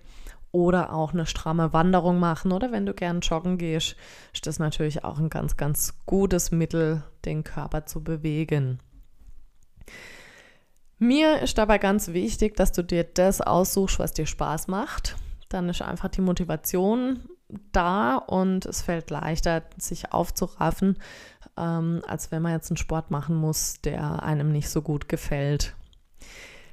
oder 0.51 0.93
auch 0.93 1.13
eine 1.13 1.25
stramme 1.25 1.73
Wanderung 1.73 2.17
machen 2.17 2.53
oder 2.53 2.71
wenn 2.71 2.85
du 2.85 2.93
gern 2.93 3.19
joggen 3.19 3.57
gehst, 3.57 3.97
ist 4.33 4.47
das 4.47 4.57
natürlich 4.57 5.03
auch 5.03 5.19
ein 5.19 5.29
ganz, 5.29 5.57
ganz 5.57 5.93
gutes 6.05 6.51
Mittel, 6.51 7.03
den 7.25 7.43
Körper 7.43 7.85
zu 7.85 8.03
bewegen. 8.03 8.79
Mir 10.97 11.41
ist 11.41 11.57
dabei 11.57 11.77
ganz 11.77 12.13
wichtig, 12.13 12.55
dass 12.55 12.71
du 12.71 12.83
dir 12.83 13.03
das 13.03 13.41
aussuchst, 13.41 13.99
was 13.99 14.13
dir 14.13 14.25
Spaß 14.25 14.69
macht. 14.69 15.17
Dann 15.49 15.69
ist 15.69 15.81
einfach 15.81 16.09
die 16.09 16.21
Motivation 16.21 17.19
da 17.71 18.15
und 18.15 18.65
es 18.65 18.81
fällt 18.81 19.09
leichter, 19.09 19.63
sich 19.77 20.11
aufzuraffen, 20.11 20.97
ähm, 21.57 22.01
als 22.07 22.31
wenn 22.31 22.41
man 22.41 22.53
jetzt 22.53 22.71
einen 22.71 22.77
Sport 22.77 23.11
machen 23.11 23.35
muss, 23.35 23.81
der 23.81 24.23
einem 24.23 24.51
nicht 24.51 24.69
so 24.69 24.81
gut 24.81 25.07
gefällt. 25.07 25.75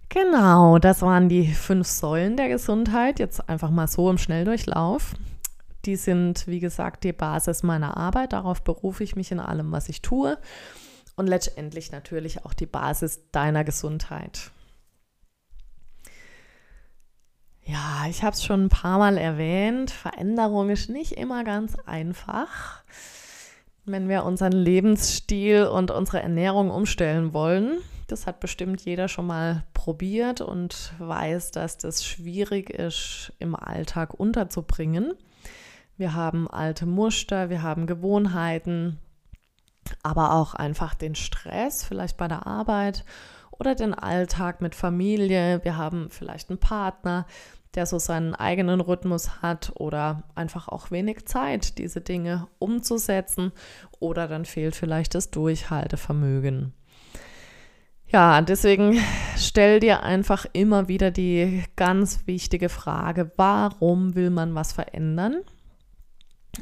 Genau, 0.09 0.79
das 0.79 1.01
waren 1.01 1.29
die 1.29 1.47
fünf 1.47 1.87
Säulen 1.87 2.37
der 2.37 2.49
Gesundheit. 2.49 3.19
Jetzt 3.19 3.49
einfach 3.49 3.71
mal 3.71 3.89
so 3.89 4.11
im 4.11 4.19
Schnelldurchlauf. 4.19 5.15
Die 5.87 5.97
sind, 5.97 6.47
wie 6.47 6.61
gesagt, 6.61 7.05
die 7.05 7.15
Basis 7.15 7.63
meiner 7.63 7.97
Arbeit. 7.97 8.35
Darauf 8.35 8.63
berufe 8.63 9.05
ich 9.05 9.17
mich 9.17 9.33
in 9.33 9.41
allem, 9.41 9.73
was 9.73 9.89
ich 9.89 10.03
tue. 10.03 10.39
Und 11.17 11.29
letztendlich 11.29 11.93
natürlich 11.93 12.45
auch 12.45 12.53
die 12.53 12.67
Basis 12.67 13.31
deiner 13.33 13.65
Gesundheit. 13.65 14.51
Ja, 17.65 18.07
ich 18.09 18.23
habe 18.23 18.35
es 18.35 18.45
schon 18.45 18.65
ein 18.65 18.69
paar 18.69 18.99
Mal 18.99 19.17
erwähnt. 19.17 19.91
Veränderung 19.91 20.71
ist 20.71 20.91
nicht 20.91 21.13
immer 21.13 21.45
ganz 21.45 21.77
einfach. 21.87 22.83
Wenn 23.85 24.09
wir 24.09 24.25
unseren 24.25 24.53
Lebensstil 24.53 25.65
und 25.67 25.91
unsere 25.91 26.23
Ernährung 26.23 26.71
umstellen 26.71 27.33
wollen, 27.33 27.79
das 28.09 28.27
hat 28.27 28.41
bestimmt 28.41 28.83
jeder 28.83 29.09
schon 29.09 29.27
mal 29.27 29.65
probiert 29.75 30.41
und 30.41 30.93
weiß, 30.99 31.53
dass 31.53 31.79
das 31.79 32.05
schwierig 32.05 32.71
ist, 32.71 33.33
im 33.39 33.55
Alltag 33.55 34.15
unterzubringen. 34.15 35.15
Wir 35.97 36.15
haben 36.15 36.49
alte 36.49 36.85
Muster, 36.85 37.49
wir 37.49 37.63
haben 37.63 37.87
Gewohnheiten, 37.87 38.99
aber 40.03 40.35
auch 40.35 40.55
einfach 40.55 40.95
den 40.95 41.15
Stress, 41.15 41.85
vielleicht 41.85 42.17
bei 42.17 42.29
der 42.29 42.47
Arbeit 42.47 43.05
oder 43.63 43.77
den 43.77 43.95
Alltag 43.95 44.61
mit 44.61 44.75
Familie. 44.75 45.61
Wir 45.63 45.77
haben 45.77 46.09
vielleicht 46.11 46.51
einen 46.51 46.59
Partner, 46.59 47.27
der 47.77 47.87
so 47.87 48.01
seinen 48.01 48.35
eigenen 48.35 48.81
Rhythmus 48.81 49.41
hat 49.41 49.71
oder 49.77 50.25
einfach 50.35 50.67
auch 50.67 50.91
wenig 50.91 51.27
Zeit, 51.27 51.79
diese 51.79 52.01
Dinge 52.01 52.49
umzusetzen 52.59 53.53
oder 54.01 54.27
dann 54.27 54.47
fehlt 54.47 54.75
vielleicht 54.75 55.15
das 55.15 55.31
Durchhaltevermögen. 55.31 56.73
Ja, 58.09 58.43
deswegen 58.43 58.99
stell 59.37 59.79
dir 59.79 60.03
einfach 60.03 60.45
immer 60.53 60.89
wieder 60.89 61.13
die 61.13 61.63
ganz 61.77 62.27
wichtige 62.27 62.69
Frage, 62.69 63.31
warum 63.37 64.17
will 64.17 64.31
man 64.31 64.57
was 64.57 64.73
verändern? 64.73 65.37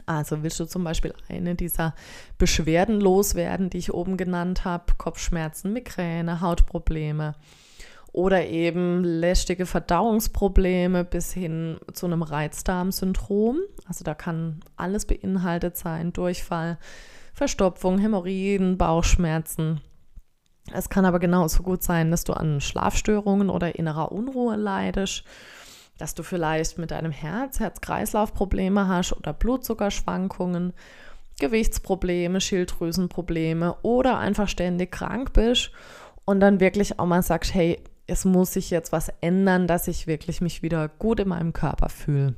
Also 0.06 0.42
willst 0.42 0.60
du 0.60 0.66
zum 0.66 0.84
Beispiel 0.84 1.14
eine 1.28 1.54
dieser 1.54 1.94
Beschwerden 2.38 3.00
loswerden, 3.00 3.70
die 3.70 3.78
ich 3.78 3.92
oben 3.92 4.16
genannt 4.16 4.64
habe, 4.64 4.94
Kopfschmerzen, 4.96 5.72
Migräne, 5.72 6.40
Hautprobleme 6.40 7.34
oder 8.12 8.46
eben 8.46 9.04
lästige 9.04 9.66
Verdauungsprobleme 9.66 11.04
bis 11.04 11.32
hin 11.32 11.78
zu 11.92 12.06
einem 12.06 12.22
Reizdarmsyndrom. 12.22 13.58
Also 13.86 14.04
da 14.04 14.14
kann 14.14 14.60
alles 14.76 15.06
beinhaltet 15.06 15.76
sein, 15.76 16.12
Durchfall, 16.12 16.78
Verstopfung, 17.32 17.98
Hämorrhoiden, 17.98 18.78
Bauchschmerzen. 18.78 19.80
Es 20.72 20.88
kann 20.88 21.04
aber 21.04 21.18
genauso 21.18 21.62
gut 21.62 21.82
sein, 21.82 22.10
dass 22.10 22.24
du 22.24 22.32
an 22.32 22.60
Schlafstörungen 22.60 23.50
oder 23.50 23.76
innerer 23.76 24.12
Unruhe 24.12 24.56
leidest 24.56 25.24
dass 26.00 26.14
du 26.14 26.22
vielleicht 26.22 26.78
mit 26.78 26.90
deinem 26.90 27.12
Herz, 27.12 27.60
Herz-Kreislauf-Probleme 27.60 28.88
hast 28.88 29.12
oder 29.12 29.32
Blutzuckerschwankungen, 29.32 30.72
Gewichtsprobleme, 31.38 32.40
Schilddrüsenprobleme 32.40 33.76
oder 33.82 34.18
einfach 34.18 34.48
ständig 34.48 34.92
krank 34.92 35.32
bist 35.32 35.72
und 36.24 36.40
dann 36.40 36.60
wirklich 36.60 36.98
auch 36.98 37.06
mal 37.06 37.22
sagst, 37.22 37.54
hey, 37.54 37.82
es 38.06 38.24
muss 38.24 38.52
sich 38.54 38.70
jetzt 38.70 38.92
was 38.92 39.10
ändern, 39.20 39.66
dass 39.66 39.88
ich 39.88 40.06
wirklich 40.06 40.40
mich 40.40 40.62
wieder 40.62 40.88
gut 40.88 41.20
in 41.20 41.28
meinem 41.28 41.52
Körper 41.52 41.88
fühle. 41.88 42.34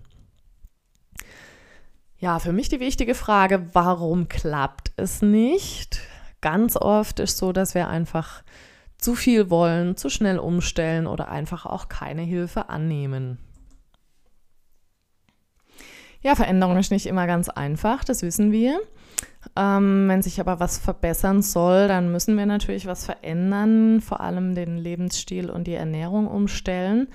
Ja, 2.18 2.38
für 2.38 2.52
mich 2.52 2.68
die 2.68 2.80
wichtige 2.80 3.14
Frage, 3.14 3.68
warum 3.72 4.28
klappt 4.28 4.92
es 4.96 5.22
nicht? 5.22 6.00
Ganz 6.40 6.76
oft 6.76 7.20
ist 7.20 7.38
so, 7.38 7.52
dass 7.52 7.74
wir 7.74 7.88
einfach 7.88 8.42
zu 8.98 9.14
viel 9.14 9.50
wollen, 9.50 9.96
zu 9.96 10.08
schnell 10.08 10.38
umstellen 10.38 11.06
oder 11.06 11.28
einfach 11.28 11.66
auch 11.66 11.88
keine 11.88 12.22
Hilfe 12.22 12.68
annehmen. 12.68 13.38
Ja, 16.22 16.36
Veränderung 16.36 16.76
ist 16.76 16.92
nicht 16.92 17.06
immer 17.06 17.26
ganz 17.26 17.48
einfach, 17.48 18.04
das 18.04 18.22
wissen 18.22 18.52
wir. 18.52 18.80
Ähm, 19.56 20.08
wenn 20.08 20.22
sich 20.22 20.38
aber 20.38 20.60
was 20.60 20.78
verbessern 20.78 21.42
soll, 21.42 21.88
dann 21.88 22.12
müssen 22.12 22.36
wir 22.36 22.46
natürlich 22.46 22.86
was 22.86 23.04
verändern, 23.04 24.00
vor 24.00 24.20
allem 24.20 24.54
den 24.54 24.78
Lebensstil 24.78 25.50
und 25.50 25.66
die 25.66 25.74
Ernährung 25.74 26.28
umstellen. 26.28 27.08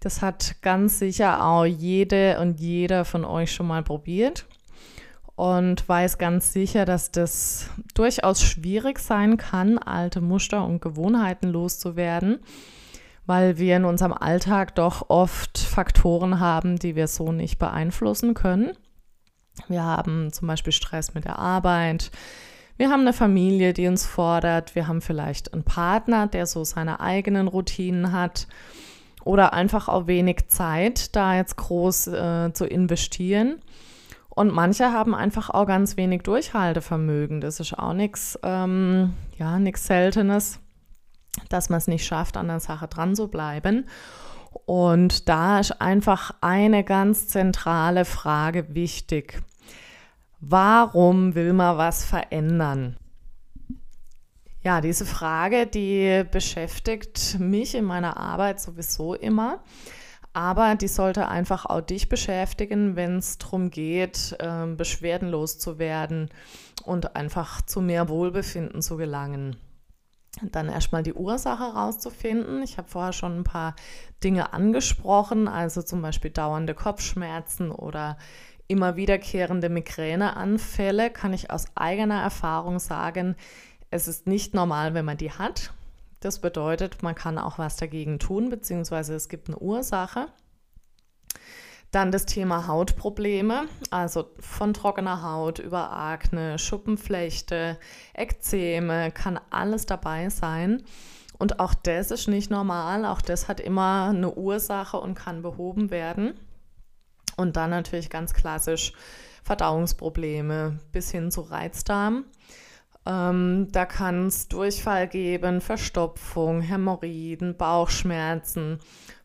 Das 0.00 0.20
hat 0.20 0.56
ganz 0.62 0.98
sicher 0.98 1.44
auch 1.44 1.64
jede 1.64 2.40
und 2.40 2.58
jeder 2.58 3.04
von 3.04 3.24
euch 3.24 3.52
schon 3.52 3.68
mal 3.68 3.84
probiert 3.84 4.46
und 5.36 5.88
weiß 5.88 6.18
ganz 6.18 6.52
sicher, 6.52 6.84
dass 6.84 7.12
das 7.12 7.70
durchaus 7.94 8.42
schwierig 8.42 8.98
sein 8.98 9.36
kann, 9.36 9.78
alte 9.78 10.20
Muster 10.20 10.64
und 10.64 10.82
Gewohnheiten 10.82 11.48
loszuwerden 11.48 12.40
weil 13.30 13.58
wir 13.58 13.76
in 13.76 13.84
unserem 13.84 14.12
Alltag 14.12 14.74
doch 14.74 15.08
oft 15.08 15.56
Faktoren 15.56 16.40
haben, 16.40 16.80
die 16.80 16.96
wir 16.96 17.06
so 17.06 17.30
nicht 17.30 17.60
beeinflussen 17.60 18.34
können. 18.34 18.72
Wir 19.68 19.84
haben 19.84 20.32
zum 20.32 20.48
Beispiel 20.48 20.72
Stress 20.72 21.14
mit 21.14 21.26
der 21.26 21.38
Arbeit. 21.38 22.10
Wir 22.76 22.90
haben 22.90 23.02
eine 23.02 23.12
Familie, 23.12 23.72
die 23.72 23.86
uns 23.86 24.04
fordert. 24.04 24.74
Wir 24.74 24.88
haben 24.88 25.00
vielleicht 25.00 25.54
einen 25.54 25.62
Partner, 25.62 26.26
der 26.26 26.44
so 26.44 26.64
seine 26.64 26.98
eigenen 26.98 27.46
Routinen 27.46 28.10
hat. 28.10 28.48
Oder 29.22 29.52
einfach 29.52 29.86
auch 29.86 30.08
wenig 30.08 30.48
Zeit, 30.48 31.14
da 31.14 31.36
jetzt 31.36 31.56
groß 31.56 32.08
äh, 32.08 32.52
zu 32.52 32.66
investieren. 32.66 33.60
Und 34.30 34.52
manche 34.52 34.92
haben 34.92 35.14
einfach 35.14 35.50
auch 35.50 35.68
ganz 35.68 35.96
wenig 35.96 36.22
Durchhaltevermögen. 36.22 37.40
Das 37.40 37.60
ist 37.60 37.78
auch 37.78 37.92
nichts, 37.92 38.36
ähm, 38.42 39.14
ja, 39.38 39.60
nichts 39.60 39.86
Seltenes 39.86 40.58
dass 41.48 41.68
man 41.68 41.78
es 41.78 41.86
nicht 41.86 42.04
schafft, 42.04 42.36
an 42.36 42.48
der 42.48 42.60
Sache 42.60 42.88
dran 42.88 43.14
zu 43.14 43.28
bleiben. 43.28 43.86
Und 44.66 45.28
da 45.28 45.60
ist 45.60 45.80
einfach 45.80 46.32
eine 46.40 46.82
ganz 46.84 47.28
zentrale 47.28 48.04
Frage 48.04 48.74
wichtig. 48.74 49.40
Warum 50.40 51.34
will 51.34 51.52
man 51.52 51.78
was 51.78 52.04
verändern? 52.04 52.96
Ja, 54.62 54.80
diese 54.80 55.06
Frage, 55.06 55.66
die 55.66 56.24
beschäftigt 56.30 57.38
mich 57.38 57.74
in 57.74 57.84
meiner 57.84 58.16
Arbeit 58.16 58.60
sowieso 58.60 59.14
immer. 59.14 59.62
Aber 60.32 60.76
die 60.76 60.88
sollte 60.88 61.28
einfach 61.28 61.66
auch 61.66 61.80
dich 61.80 62.08
beschäftigen, 62.08 62.94
wenn 62.94 63.18
es 63.18 63.38
darum 63.38 63.70
geht, 63.70 64.36
äh, 64.38 64.66
beschwerdenlos 64.66 65.58
zu 65.58 65.78
werden 65.78 66.28
und 66.84 67.16
einfach 67.16 67.62
zu 67.62 67.80
mehr 67.80 68.08
Wohlbefinden 68.08 68.80
zu 68.80 68.96
gelangen 68.96 69.56
dann 70.42 70.68
erstmal 70.68 71.02
die 71.02 71.14
Ursache 71.14 71.74
rauszufinden. 71.74 72.62
Ich 72.62 72.78
habe 72.78 72.88
vorher 72.88 73.12
schon 73.12 73.40
ein 73.40 73.44
paar 73.44 73.74
Dinge 74.22 74.52
angesprochen, 74.52 75.48
also 75.48 75.82
zum 75.82 76.02
Beispiel 76.02 76.30
dauernde 76.30 76.74
Kopfschmerzen 76.74 77.70
oder 77.70 78.16
immer 78.68 78.96
wiederkehrende 78.96 79.68
Migräneanfälle, 79.68 81.10
kann 81.10 81.32
ich 81.32 81.50
aus 81.50 81.66
eigener 81.74 82.22
Erfahrung 82.22 82.78
sagen, 82.78 83.34
es 83.90 84.06
ist 84.06 84.28
nicht 84.28 84.54
normal, 84.54 84.94
wenn 84.94 85.04
man 85.04 85.16
die 85.16 85.32
hat. 85.32 85.72
Das 86.20 86.38
bedeutet, 86.38 87.02
man 87.02 87.14
kann 87.14 87.38
auch 87.38 87.58
was 87.58 87.76
dagegen 87.76 88.18
tun, 88.18 88.50
beziehungsweise 88.50 89.14
es 89.14 89.28
gibt 89.28 89.48
eine 89.48 89.58
Ursache. 89.58 90.28
Dann 91.90 92.12
das 92.12 92.24
Thema 92.24 92.68
Hautprobleme, 92.68 93.66
also 93.90 94.30
von 94.38 94.72
trockener 94.74 95.22
Haut 95.22 95.58
über 95.58 95.90
Akne, 95.90 96.58
Schuppenflechte, 96.58 97.78
Ekzeme, 98.14 99.10
kann 99.10 99.40
alles 99.50 99.86
dabei 99.86 100.28
sein. 100.28 100.82
Und 101.38 101.58
auch 101.58 101.74
das 101.74 102.10
ist 102.10 102.28
nicht 102.28 102.50
normal, 102.50 103.04
auch 103.06 103.22
das 103.22 103.48
hat 103.48 103.60
immer 103.60 104.10
eine 104.10 104.34
Ursache 104.34 104.98
und 104.98 105.14
kann 105.14 105.42
behoben 105.42 105.90
werden. 105.90 106.34
Und 107.36 107.56
dann 107.56 107.70
natürlich 107.70 108.10
ganz 108.10 108.34
klassisch 108.34 108.92
Verdauungsprobleme 109.42 110.78
bis 110.92 111.10
hin 111.10 111.30
zu 111.30 111.40
Reizdarm. 111.40 112.26
Ähm, 113.06 113.68
da 113.72 113.86
kann 113.86 114.26
es 114.26 114.48
Durchfall 114.48 115.08
geben, 115.08 115.62
Verstopfung, 115.62 116.60
Hämorrhoiden, 116.60 117.56
Bauchschmerzen, 117.56 118.78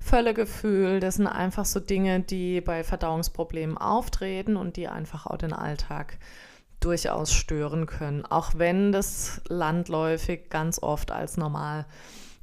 Völlegefühl. 0.06 1.00
Das 1.00 1.16
sind 1.16 1.28
einfach 1.28 1.66
so 1.66 1.80
Dinge, 1.80 2.20
die 2.20 2.62
bei 2.62 2.84
Verdauungsproblemen 2.84 3.78
auftreten 3.78 4.56
und 4.56 4.78
die 4.78 4.88
einfach 4.88 5.26
auch 5.26 5.38
den 5.38 5.54
Alltag 5.54 6.18
durchaus 6.80 7.34
stören 7.34 7.88
können, 7.88 8.26
auch 8.26 8.52
wenn 8.56 8.92
das 8.92 9.42
landläufig 9.48 10.50
ganz 10.50 10.82
oft 10.82 11.12
als 11.12 11.38
normal 11.38 11.86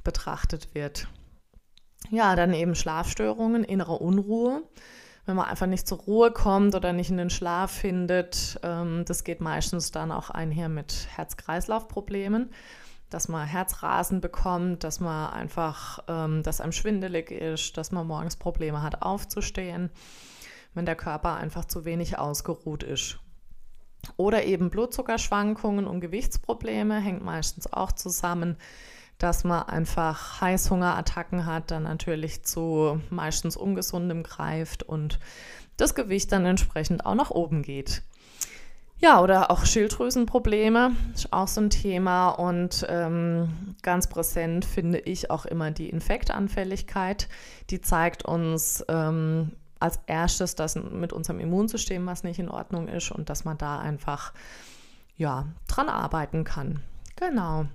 betrachtet 0.03 0.75
wird. 0.75 1.07
Ja, 2.09 2.35
dann 2.35 2.53
eben 2.53 2.75
Schlafstörungen, 2.75 3.63
innere 3.63 3.93
Unruhe 3.93 4.63
wenn 5.25 5.35
man 5.35 5.45
einfach 5.45 5.67
nicht 5.67 5.87
zur 5.87 5.99
Ruhe 5.99 6.31
kommt 6.31 6.75
oder 6.75 6.91
nicht 6.91 7.09
in 7.09 7.17
den 7.17 7.29
Schlaf 7.29 7.71
findet. 7.71 8.59
Ähm, 8.63 9.03
das 9.07 9.23
geht 9.23 9.41
meistens 9.41 9.91
dann 9.91 10.11
auch 10.11 10.29
einher 10.29 10.69
mit 10.69 11.07
Herz-Kreislauf-Problemen, 11.15 12.49
dass 13.13 13.27
man 13.27 13.47
Herzrasen 13.47 14.21
bekommt, 14.21 14.83
dass 14.83 14.99
man 14.99 15.31
einfach, 15.31 15.99
ähm, 16.07 16.43
dass 16.43 16.61
einem 16.61 16.71
schwindelig 16.71 17.31
ist, 17.31 17.77
dass 17.77 17.91
man 17.91 18.07
morgens 18.07 18.35
Probleme 18.35 18.81
hat 18.81 19.01
aufzustehen. 19.01 19.89
wenn 20.75 20.87
der 20.87 20.95
Körper 20.95 21.35
einfach 21.35 21.65
zu 21.65 21.85
wenig 21.85 22.17
ausgeruht 22.17 22.81
ist. 22.81 23.19
Oder 24.17 24.43
eben 24.45 24.69
Blutzuckerschwankungen 24.69 25.85
und 25.85 26.01
Gewichtsprobleme 26.01 26.99
hängt 26.99 27.23
meistens 27.23 27.71
auch 27.71 27.91
zusammen, 27.91 28.57
dass 29.17 29.43
man 29.43 29.63
einfach 29.63 30.41
Heißhungerattacken 30.41 31.45
hat, 31.45 31.71
dann 31.71 31.83
natürlich 31.83 32.43
zu 32.43 32.99
meistens 33.09 33.55
ungesundem 33.55 34.23
greift 34.23 34.83
und 34.83 35.19
das 35.77 35.95
Gewicht 35.95 36.31
dann 36.31 36.45
entsprechend 36.45 37.05
auch 37.05 37.15
nach 37.15 37.31
oben 37.31 37.61
geht. 37.61 38.03
Ja, 39.03 39.19
oder 39.19 39.51
auch 39.51 39.65
Schilddrüsenprobleme 39.65 40.95
ist 41.13 41.33
auch 41.33 41.49
so 41.49 41.59
ein 41.59 41.69
Thema 41.69 42.29
und 42.29 42.85
ähm, 42.87 43.75
ganz 43.81 44.07
präsent 44.07 44.63
finde 44.63 44.97
ich 44.97 45.29
auch 45.29 45.45
immer 45.45 45.71
die 45.71 45.89
Infektanfälligkeit. 45.89 47.27
Die 47.69 47.81
zeigt 47.81 48.23
uns 48.23 48.81
ähm, 48.87 49.51
als 49.77 49.99
erstes, 50.07 50.55
dass 50.55 50.75
mit 50.75 51.11
unserem 51.11 51.41
Immunsystem 51.41 52.05
was 52.05 52.23
nicht 52.23 52.39
in 52.39 52.47
Ordnung 52.47 52.87
ist 52.87 53.11
und 53.11 53.29
dass 53.29 53.43
man 53.43 53.57
da 53.57 53.77
einfach 53.77 54.31
ja, 55.17 55.47
dran 55.67 55.89
arbeiten 55.89 56.45
kann. 56.45 56.81
Genau. 57.17 57.65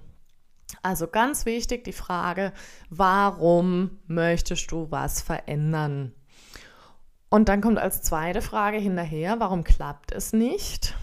Also 0.80 1.08
ganz 1.08 1.44
wichtig 1.44 1.84
die 1.84 1.92
Frage, 1.92 2.54
warum 2.88 3.98
möchtest 4.06 4.72
du 4.72 4.90
was 4.90 5.20
verändern? 5.20 6.14
Und 7.28 7.50
dann 7.50 7.60
kommt 7.60 7.76
als 7.76 8.00
zweite 8.00 8.40
Frage 8.40 8.78
hinterher, 8.78 9.38
warum 9.40 9.62
klappt 9.62 10.10
es 10.10 10.32
nicht? 10.32 10.94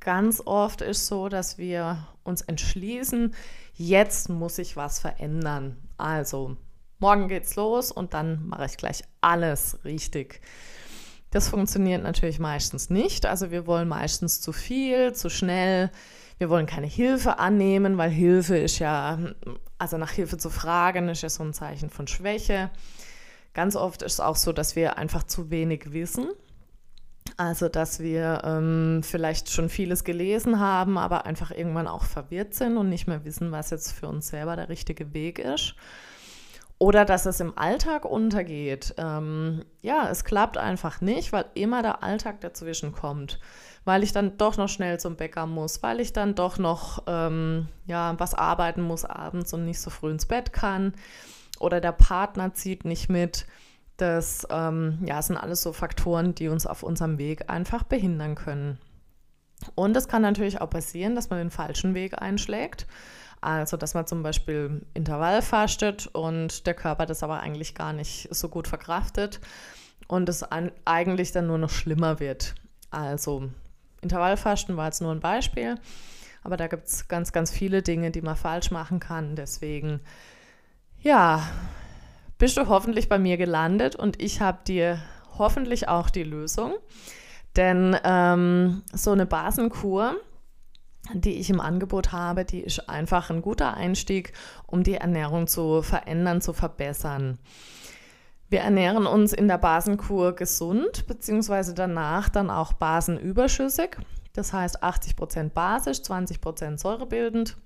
Ganz 0.00 0.42
oft 0.44 0.80
ist 0.80 1.06
so, 1.06 1.28
dass 1.28 1.58
wir 1.58 2.08
uns 2.24 2.40
entschließen, 2.40 3.34
jetzt 3.74 4.28
muss 4.28 4.58
ich 4.58 4.76
was 4.76 4.98
verändern. 4.98 5.76
Also, 5.98 6.56
morgen 6.98 7.28
geht's 7.28 7.54
los 7.56 7.92
und 7.92 8.14
dann 8.14 8.46
mache 8.48 8.64
ich 8.64 8.76
gleich 8.76 9.02
alles 9.20 9.78
richtig. 9.84 10.40
Das 11.30 11.48
funktioniert 11.48 12.02
natürlich 12.02 12.38
meistens 12.38 12.90
nicht. 12.90 13.24
Also 13.24 13.50
wir 13.50 13.66
wollen 13.66 13.88
meistens 13.88 14.40
zu 14.40 14.52
viel, 14.52 15.12
zu 15.12 15.30
schnell. 15.30 15.90
Wir 16.38 16.50
wollen 16.50 16.66
keine 16.66 16.86
Hilfe 16.88 17.38
annehmen, 17.38 17.98
weil 17.98 18.10
Hilfe 18.10 18.56
ist 18.56 18.78
ja, 18.80 19.18
also 19.78 19.96
nach 19.96 20.10
Hilfe 20.10 20.38
zu 20.38 20.50
fragen, 20.50 21.08
ist 21.08 21.22
ja 21.22 21.28
so 21.28 21.44
ein 21.44 21.52
Zeichen 21.52 21.90
von 21.90 22.08
Schwäche. 22.08 22.70
Ganz 23.54 23.76
oft 23.76 24.02
ist 24.02 24.14
es 24.14 24.20
auch 24.20 24.36
so, 24.36 24.52
dass 24.52 24.74
wir 24.74 24.98
einfach 24.98 25.22
zu 25.22 25.50
wenig 25.50 25.92
wissen. 25.92 26.28
Also, 27.36 27.68
dass 27.68 28.00
wir 28.00 28.42
ähm, 28.44 29.02
vielleicht 29.02 29.50
schon 29.50 29.68
vieles 29.68 30.04
gelesen 30.04 30.58
haben, 30.58 30.98
aber 30.98 31.26
einfach 31.26 31.50
irgendwann 31.50 31.86
auch 31.86 32.04
verwirrt 32.04 32.54
sind 32.54 32.76
und 32.76 32.88
nicht 32.88 33.06
mehr 33.06 33.24
wissen, 33.24 33.52
was 33.52 33.70
jetzt 33.70 33.92
für 33.92 34.08
uns 34.08 34.28
selber 34.28 34.56
der 34.56 34.68
richtige 34.68 35.12
Weg 35.14 35.38
ist. 35.38 35.74
Oder 36.78 37.04
dass 37.04 37.26
es 37.26 37.40
im 37.40 37.58
Alltag 37.58 38.06
untergeht. 38.06 38.94
Ähm, 38.96 39.64
ja, 39.82 40.08
es 40.10 40.24
klappt 40.24 40.56
einfach 40.56 41.02
nicht, 41.02 41.30
weil 41.32 41.44
immer 41.54 41.82
der 41.82 42.02
Alltag 42.02 42.40
dazwischen 42.40 42.92
kommt. 42.92 43.38
Weil 43.84 44.02
ich 44.02 44.12
dann 44.12 44.38
doch 44.38 44.56
noch 44.56 44.68
schnell 44.68 44.98
zum 44.98 45.16
Bäcker 45.16 45.46
muss, 45.46 45.82
weil 45.82 46.00
ich 46.00 46.14
dann 46.14 46.34
doch 46.34 46.58
noch 46.58 47.02
ähm, 47.06 47.68
ja, 47.86 48.14
was 48.18 48.34
arbeiten 48.34 48.80
muss 48.82 49.04
abends 49.04 49.52
und 49.52 49.66
nicht 49.66 49.80
so 49.80 49.90
früh 49.90 50.10
ins 50.10 50.26
Bett 50.26 50.52
kann 50.52 50.94
oder 51.60 51.80
der 51.80 51.92
Partner 51.92 52.54
zieht 52.54 52.84
nicht 52.84 53.08
mit. 53.08 53.46
Das 54.00 54.46
ähm, 54.50 54.98
ja, 55.06 55.20
sind 55.20 55.36
alles 55.36 55.62
so 55.62 55.72
Faktoren, 55.72 56.34
die 56.34 56.48
uns 56.48 56.66
auf 56.66 56.82
unserem 56.82 57.18
Weg 57.18 57.50
einfach 57.50 57.82
behindern 57.82 58.34
können. 58.34 58.78
Und 59.74 59.96
es 59.96 60.08
kann 60.08 60.22
natürlich 60.22 60.60
auch 60.60 60.70
passieren, 60.70 61.14
dass 61.14 61.28
man 61.28 61.38
den 61.38 61.50
falschen 61.50 61.94
Weg 61.94 62.20
einschlägt. 62.20 62.86
Also, 63.42 63.76
dass 63.76 63.94
man 63.94 64.06
zum 64.06 64.22
Beispiel 64.22 64.86
Intervall 64.94 65.42
fastet 65.42 66.06
und 66.08 66.66
der 66.66 66.74
Körper 66.74 67.06
das 67.06 67.22
aber 67.22 67.40
eigentlich 67.40 67.74
gar 67.74 67.92
nicht 67.92 68.28
so 68.34 68.48
gut 68.48 68.68
verkraftet 68.68 69.40
und 70.08 70.28
es 70.28 70.44
eigentlich 70.84 71.32
dann 71.32 71.46
nur 71.46 71.58
noch 71.58 71.70
schlimmer 71.70 72.20
wird. 72.20 72.54
Also, 72.90 73.50
Intervallfasten 74.02 74.76
war 74.76 74.86
jetzt 74.86 75.00
nur 75.00 75.12
ein 75.12 75.20
Beispiel, 75.20 75.76
aber 76.42 76.56
da 76.56 76.66
gibt 76.68 76.86
es 76.86 77.08
ganz, 77.08 77.32
ganz 77.32 77.50
viele 77.50 77.82
Dinge, 77.82 78.10
die 78.10 78.22
man 78.22 78.36
falsch 78.36 78.70
machen 78.70 79.00
kann. 79.00 79.36
Deswegen 79.36 80.00
ja, 81.02 81.42
bist 82.40 82.56
du 82.56 82.68
hoffentlich 82.68 83.10
bei 83.10 83.18
mir 83.18 83.36
gelandet 83.36 83.94
und 83.94 84.20
ich 84.20 84.40
habe 84.40 84.60
dir 84.66 84.98
hoffentlich 85.38 85.88
auch 85.88 86.08
die 86.08 86.24
Lösung. 86.24 86.72
Denn 87.54 87.94
ähm, 88.02 88.82
so 88.94 89.12
eine 89.12 89.26
Basenkur, 89.26 90.16
die 91.12 91.34
ich 91.34 91.50
im 91.50 91.60
Angebot 91.60 92.12
habe, 92.12 92.46
die 92.46 92.60
ist 92.60 92.88
einfach 92.88 93.28
ein 93.28 93.42
guter 93.42 93.74
Einstieg, 93.74 94.32
um 94.66 94.82
die 94.82 94.94
Ernährung 94.94 95.48
zu 95.48 95.82
verändern, 95.82 96.40
zu 96.40 96.54
verbessern. 96.54 97.38
Wir 98.48 98.60
ernähren 98.60 99.06
uns 99.06 99.34
in 99.34 99.46
der 99.46 99.58
Basenkur 99.58 100.34
gesund, 100.34 101.06
beziehungsweise 101.06 101.74
danach 101.74 102.30
dann 102.30 102.48
auch 102.48 102.72
basenüberschüssig. 102.72 103.98
Das 104.32 104.54
heißt 104.54 104.82
80% 104.82 105.50
basisch, 105.50 105.98
20% 105.98 106.78
säurebildend 106.78 107.58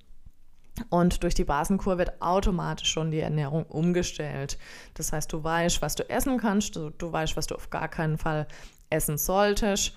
und 0.91 1.23
durch 1.23 1.35
die 1.35 1.45
Basenkur 1.45 1.99
wird 1.99 2.21
automatisch 2.21 2.91
schon 2.91 3.11
die 3.11 3.21
Ernährung 3.21 3.65
umgestellt. 3.67 4.59
Das 4.95 5.13
heißt, 5.13 5.33
du 5.33 5.43
weißt, 5.43 5.83
was 5.83 5.95
du 5.95 6.09
essen 6.11 6.39
kannst, 6.39 6.77
du, 6.77 6.91
du 6.91 7.13
weißt, 7.13 7.37
was 7.37 7.47
du 7.47 7.55
auf 7.55 7.71
gar 7.71 7.89
keinen 7.89 8.19
Fall 8.19 8.47
essen 8.91 9.19
solltest. 9.19 9.95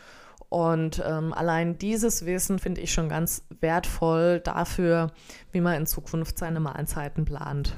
Und 0.49 1.03
ähm, 1.05 1.33
allein 1.33 1.77
dieses 1.77 2.25
Wissen 2.25 2.59
finde 2.59 2.81
ich 2.81 2.93
schon 2.93 3.09
ganz 3.09 3.43
wertvoll 3.59 4.39
dafür, 4.39 5.11
wie 5.51 5.61
man 5.61 5.75
in 5.75 5.87
Zukunft 5.87 6.37
seine 6.37 6.59
Mahlzeiten 6.59 7.25
plant. 7.25 7.77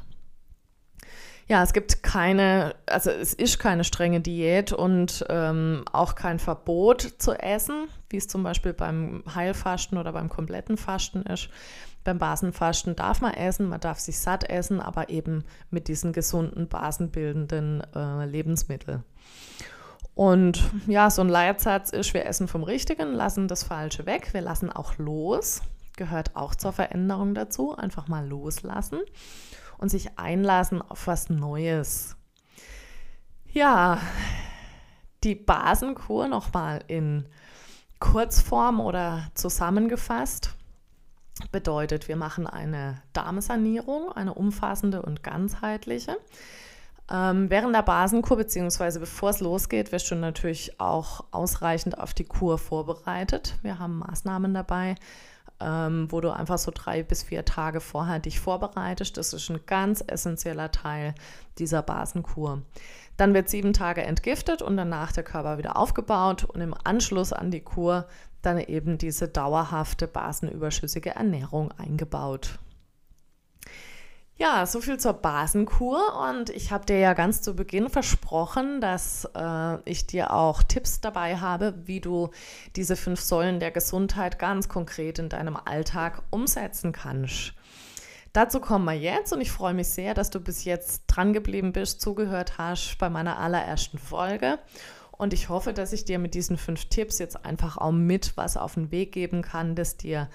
Ja, 1.48 1.64
es 1.64 1.74
gibt 1.74 2.04
keine, 2.04 2.76
also 2.86 3.10
es 3.10 3.34
ist 3.34 3.58
keine 3.58 3.84
strenge 3.84 4.22
Diät 4.22 4.72
und 4.72 5.26
ähm, 5.30 5.84
auch 5.92 6.14
kein 6.14 6.38
Verbot 6.38 7.02
zu 7.18 7.32
essen, 7.34 7.88
wie 8.12 8.18
es 8.18 8.28
zum 8.28 8.44
Beispiel 8.44 8.74
beim 8.74 9.24
Heilfasten 9.34 9.98
oder 9.98 10.14
beim 10.14 10.30
kompletten 10.30 10.78
Fasten 10.78 11.24
ist. 11.24 11.50
Beim 12.04 12.18
Basenfasten 12.18 12.96
darf 12.96 13.22
man 13.22 13.34
essen, 13.34 13.68
man 13.68 13.80
darf 13.80 14.00
sich 14.00 14.20
satt 14.20 14.50
essen, 14.50 14.80
aber 14.80 15.10
eben 15.10 15.44
mit 15.70 15.88
diesen 15.88 16.14
gesunden, 16.14 16.68
basenbildenden 16.68 17.84
äh, 17.94 18.26
Lebensmitteln. 18.26 19.04
Und 20.16 20.70
ja, 20.88 21.10
so 21.10 21.22
ein 21.22 21.30
Leitsatz 21.30 21.92
ist, 21.92 22.14
wir 22.14 22.26
essen 22.26 22.48
vom 22.48 22.64
Richtigen, 22.64 23.14
lassen 23.14 23.48
das 23.48 23.64
Falsche 23.64 24.06
weg, 24.06 24.34
wir 24.34 24.42
lassen 24.42 24.70
auch 24.70 24.98
los, 24.98 25.62
gehört 25.96 26.36
auch 26.36 26.56
zur 26.56 26.74
Veränderung 26.74 27.34
dazu, 27.34 27.76
einfach 27.76 28.08
mal 28.08 28.28
loslassen 28.28 29.00
und 29.78 29.90
sich 29.90 30.18
einlassen 30.18 30.82
auf 30.82 31.08
was 31.08 31.30
Neues. 31.30 32.16
Ja, 33.52 34.00
die 35.24 35.36
Basenkur 35.36 36.28
nochmal 36.28 36.84
in 36.88 37.28
Kurzform 38.00 38.80
oder 38.80 39.30
zusammengefasst 39.34 40.56
bedeutet, 41.48 42.08
wir 42.08 42.16
machen 42.16 42.48
eine 42.48 43.02
Darmsanierung, 43.14 44.12
eine 44.12 44.34
umfassende 44.34 45.02
und 45.02 45.24
ganzheitliche. 45.24 46.18
Ähm, 47.12 47.50
während 47.50 47.76
der 47.76 47.82
Basenkur, 47.82 48.38
beziehungsweise 48.38 49.00
bevor 49.00 49.32
es 49.32 49.40
losgeht, 49.40 49.92
wirst 49.92 50.12
du 50.12 50.16
natürlich 50.16 50.80
auch 50.80 51.26
ausreichend 51.32 52.00
auf 52.00 52.14
die 52.14 52.26
Kur 52.26 52.58
vorbereitet. 52.58 53.56
Wir 53.64 53.80
haben 53.80 54.00
Maßnahmen 54.00 54.54
dabei, 54.54 54.96
ähm, 55.60 56.08
wo 56.12 56.22
du 56.22 56.30
einfach 56.30 56.60
so 56.60 56.72
drei 56.74 57.02
bis 57.02 57.24
vier 57.24 57.46
Tage 57.46 57.82
vorher 57.82 58.20
dich 58.20 58.40
vorbereitest. 58.40 59.18
Das 59.18 59.34
ist 59.34 59.50
ein 59.50 59.60
ganz 59.66 60.04
essentieller 60.06 60.72
Teil 60.72 61.16
dieser 61.58 61.82
Basenkur. 61.82 62.62
Dann 63.18 63.34
wird 63.34 63.50
sieben 63.50 63.74
Tage 63.74 64.04
entgiftet 64.04 64.62
und 64.62 64.78
danach 64.78 65.12
der 65.12 65.24
Körper 65.24 65.58
wieder 65.58 65.78
aufgebaut 65.78 66.46
und 66.46 66.62
im 66.62 66.76
Anschluss 66.84 67.34
an 67.34 67.52
die 67.52 67.60
Kur 67.60 68.06
dann 68.42 68.60
eben 68.60 68.98
diese 68.98 69.28
dauerhafte 69.28 70.08
basenüberschüssige 70.08 71.16
Ernährung 71.16 71.72
eingebaut. 71.72 72.60
Ja, 74.42 74.66
so 74.66 74.80
viel 74.80 74.98
zur 74.98 75.14
Basenkur 75.14 76.00
und 76.30 76.50
ich 76.50 76.72
habe 76.72 76.86
dir 76.86 76.98
ja 76.98 77.14
ganz 77.14 77.42
zu 77.42 77.58
Beginn 77.58 77.90
versprochen, 77.90 78.80
dass 78.80 79.30
äh, 79.36 79.78
ich 79.84 80.08
dir 80.08 80.32
auch 80.32 80.64
Tipps 80.64 81.02
dabei 81.02 81.36
habe, 81.36 81.74
wie 81.84 82.00
du 82.00 82.30
diese 82.78 82.96
fünf 82.96 83.20
Säulen 83.20 83.60
der 83.60 83.72
Gesundheit 83.72 84.40
ganz 84.40 84.70
konkret 84.70 85.20
in 85.20 85.28
deinem 85.28 85.58
Alltag 85.58 86.22
umsetzen 86.30 86.94
kannst. 86.94 87.54
Dazu 88.32 88.62
kommen 88.62 88.86
wir 88.86 88.94
jetzt 88.94 89.34
und 89.34 89.42
ich 89.42 89.52
freue 89.52 89.74
mich 89.74 89.90
sehr, 89.90 90.14
dass 90.14 90.30
du 90.30 90.40
bis 90.40 90.64
jetzt 90.64 91.04
dran 91.08 91.34
geblieben 91.34 91.74
bist, 91.74 92.00
zugehört 92.00 92.58
hast 92.58 92.98
bei 92.98 93.10
meiner 93.10 93.40
allerersten 93.40 93.98
Folge. 93.98 94.58
Und 95.20 95.34
ich 95.34 95.50
hoffe, 95.50 95.74
dass 95.74 95.92
ich 95.92 96.06
dir 96.06 96.18
mit 96.18 96.34
diesen 96.34 96.56
fünf 96.56 96.86
Tipps 96.86 97.20
jetzt 97.20 97.46
einfach 97.46 97.78
auch 97.78 97.92
mit 97.92 98.38
was 98.38 98.56
auf 98.56 98.76
den 98.76 98.90
Weg 98.90 99.12
geben 99.12 99.42
kann, 99.42 99.76
das 99.76 99.98
dir 99.98 100.30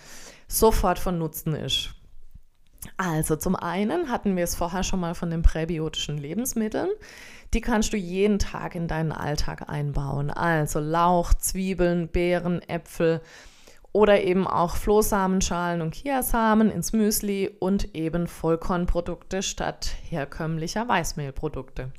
sofort 0.46 0.98
von 0.98 1.16
Nutzen 1.16 1.54
ist. 1.54 1.94
Also 2.98 3.34
zum 3.36 3.56
einen 3.56 4.10
hatten 4.10 4.36
wir 4.36 4.44
es 4.44 4.54
vorher 4.54 4.82
schon 4.82 5.00
mal 5.00 5.14
von 5.14 5.30
den 5.30 5.40
präbiotischen 5.40 6.18
Lebensmitteln. 6.18 6.90
Die 7.54 7.62
kannst 7.62 7.94
du 7.94 7.96
jeden 7.96 8.38
Tag 8.38 8.74
in 8.74 8.86
deinen 8.86 9.12
Alltag 9.12 9.70
einbauen. 9.70 10.30
Also 10.30 10.80
Lauch, 10.80 11.32
Zwiebeln, 11.32 12.08
Beeren, 12.08 12.60
Äpfel 12.68 13.22
oder 13.92 14.22
eben 14.22 14.46
auch 14.46 14.76
Flohsamenschalen 14.76 15.80
und 15.80 15.94
Chiasamen 15.94 16.70
ins 16.70 16.92
Müsli 16.92 17.56
und 17.58 17.94
eben 17.94 18.26
Vollkornprodukte 18.26 19.42
statt 19.42 19.96
herkömmlicher 20.10 20.86
Weißmehlprodukte. 20.86 21.90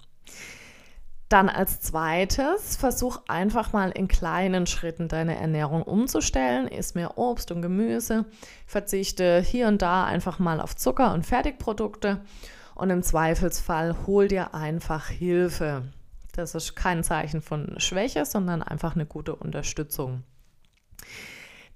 Dann 1.29 1.49
als 1.49 1.81
zweites, 1.81 2.75
versuch 2.75 3.19
einfach 3.27 3.73
mal 3.73 3.89
in 3.89 4.07
kleinen 4.07 4.67
Schritten 4.67 5.07
deine 5.07 5.35
Ernährung 5.35 5.81
umzustellen. 5.81 6.67
Iss 6.67 6.93
mehr 6.93 7.17
Obst 7.17 7.51
und 7.51 7.63
Gemüse, 7.63 8.25
verzichte 8.67 9.41
hier 9.41 9.67
und 9.67 9.81
da 9.81 10.05
einfach 10.05 10.37
mal 10.37 10.61
auf 10.61 10.75
Zucker 10.75 11.13
und 11.13 11.25
Fertigprodukte 11.25 12.21
und 12.75 12.89
im 12.91 13.01
Zweifelsfall 13.01 13.95
hol 14.05 14.27
dir 14.27 14.53
einfach 14.53 15.07
Hilfe. 15.07 15.83
Das 16.33 16.53
ist 16.53 16.75
kein 16.75 17.03
Zeichen 17.03 17.41
von 17.41 17.79
Schwäche, 17.79 18.25
sondern 18.25 18.61
einfach 18.61 18.93
eine 18.93 19.05
gute 19.05 19.35
Unterstützung. 19.35 20.23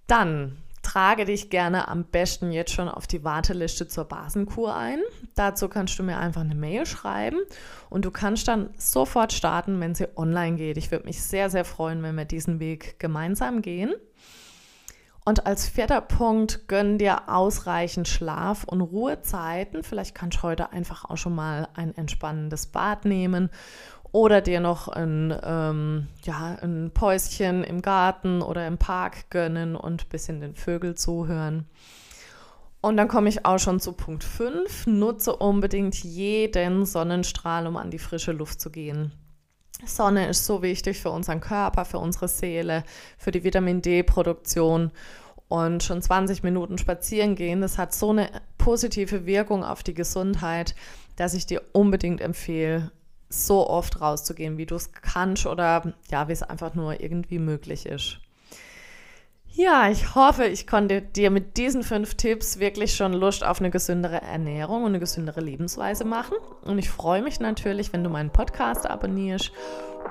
Dann 0.06 0.58
trage 0.82 1.26
dich 1.26 1.50
gerne 1.50 1.88
am 1.88 2.06
besten 2.06 2.52
jetzt 2.52 2.72
schon 2.72 2.90
auf 2.90 3.08
die 3.08 3.24
Warteliste 3.24 3.88
zur 3.88 4.06
Basenkur 4.06 4.76
ein. 4.76 5.00
Dazu 5.36 5.70
kannst 5.70 5.98
du 6.00 6.04
mir 6.04 6.18
einfach 6.18 6.42
eine 6.42 6.56
Mail 6.56 6.86
schreiben 6.86 7.40
und 7.90 8.06
du 8.06 8.12
kannst 8.12 8.48
dann 8.48 8.70
sofort 8.78 9.34
starten, 9.34 9.80
wenn 9.80 9.96
sie 9.96 10.08
online 10.18 10.58
geht. 10.58 10.78
Ich 10.78 10.92
würde 10.92 11.06
mich 11.06 11.22
sehr, 11.22 11.50
sehr 11.50 11.66
freuen, 11.66 12.04
wenn 12.04 12.16
wir 12.16 12.26
diesen 12.26 12.60
Weg 12.60 13.00
gemeinsam 13.00 13.62
gehen. 13.62 13.94
Und 15.26 15.46
als 15.46 15.68
vierter 15.68 16.02
Punkt, 16.02 16.68
gönn 16.68 16.98
dir 16.98 17.30
ausreichend 17.30 18.08
Schlaf 18.08 18.64
und 18.64 18.82
Ruhezeiten. 18.82 19.84
Vielleicht 19.84 20.16
kannst 20.16 20.40
du 20.40 20.44
heute 20.44 20.72
einfach 20.72 21.06
auch 21.06 21.18
schon 21.18 21.36
mal 21.36 21.68
ein 21.76 21.96
entspannendes 21.96 22.68
Bad 22.68 23.06
nehmen 23.06 23.52
oder 24.12 24.42
dir 24.42 24.60
noch 24.60 24.88
ein, 24.88 25.38
ähm, 25.44 26.08
ja, 26.24 26.58
ein 26.62 26.92
Päuschen 26.94 27.64
im 27.64 27.82
Garten 27.82 28.42
oder 28.42 28.68
im 28.68 28.78
Park 28.78 29.30
gönnen 29.30 29.76
und 29.76 30.06
ein 30.06 30.10
bisschen 30.10 30.42
den 30.42 30.56
Vögel 30.56 30.96
zuhören. 30.96 31.66
Und 32.82 32.98
dann 32.98 33.08
komme 33.08 33.30
ich 33.30 33.46
auch 33.46 33.60
schon 33.60 33.80
zu 33.80 33.92
Punkt 33.92 34.24
5. 34.24 34.88
Nutze 34.88 35.36
unbedingt 35.36 35.96
jeden 35.96 36.86
Sonnenstrahl, 36.86 37.68
um 37.68 37.76
an 37.76 37.92
die 37.92 38.00
frische 38.00 38.32
Luft 38.32 38.62
zu 38.62 38.70
gehen. 38.70 39.12
Sonne 39.86 40.28
ist 40.28 40.46
so 40.46 40.62
wichtig 40.62 41.00
für 41.00 41.10
unseren 41.10 41.42
Körper, 41.42 41.86
für 41.86 42.00
unsere 42.00 42.28
Seele, 42.28 42.84
für 43.18 43.32
die 43.32 43.44
Vitamin 43.44 43.82
D-Produktion. 43.82 44.92
Und 45.48 45.84
schon 45.84 46.02
20 46.02 46.44
Minuten 46.44 46.78
spazieren 46.78 47.36
gehen, 47.36 47.62
das 47.62 47.80
hat 47.80 47.94
so 47.94 48.12
eine 48.12 48.30
positive 48.60 49.26
Wirkung 49.26 49.64
auf 49.64 49.82
die 49.82 49.96
Gesundheit, 49.96 50.76
dass 51.16 51.34
ich 51.34 51.48
dir 51.48 51.64
unbedingt 51.74 52.22
empfehle, 52.22 52.92
so 53.30 53.70
oft 53.70 54.02
rauszugehen, 54.02 54.58
wie 54.58 54.66
du 54.66 54.76
es 54.76 54.92
kannst 54.92 55.46
oder 55.46 55.94
ja, 56.10 56.28
wie 56.28 56.34
es 56.34 56.44
einfach 56.44 56.74
nur 56.74 57.00
irgendwie 57.00 57.40
möglich 57.40 57.86
ist. 57.86 58.20
Ja, 59.52 59.90
ich 59.90 60.16
hoffe, 60.16 60.46
ich 60.46 60.68
konnte 60.68 61.02
dir 61.02 61.32
mit 61.32 61.58
diesen 61.58 61.84
fünf 61.84 62.16
Tipps 62.16 62.60
wirklich 62.60 62.96
schon 62.96 63.14
Lust 63.14 63.44
auf 63.44 63.60
eine 63.60 63.72
gesündere 63.72 64.22
Ernährung 64.22 64.84
und 64.84 64.90
eine 64.90 65.00
gesündere 65.00 65.42
Lebensweise 65.42 66.06
machen. 66.06 66.38
Und 66.64 66.78
ich 66.78 66.90
freue 66.90 67.22
mich 67.22 67.40
natürlich, 67.40 67.92
wenn 67.92 68.04
du 68.04 68.10
meinen 68.10 68.30
Podcast 68.30 68.90
abonnierst 68.90 69.52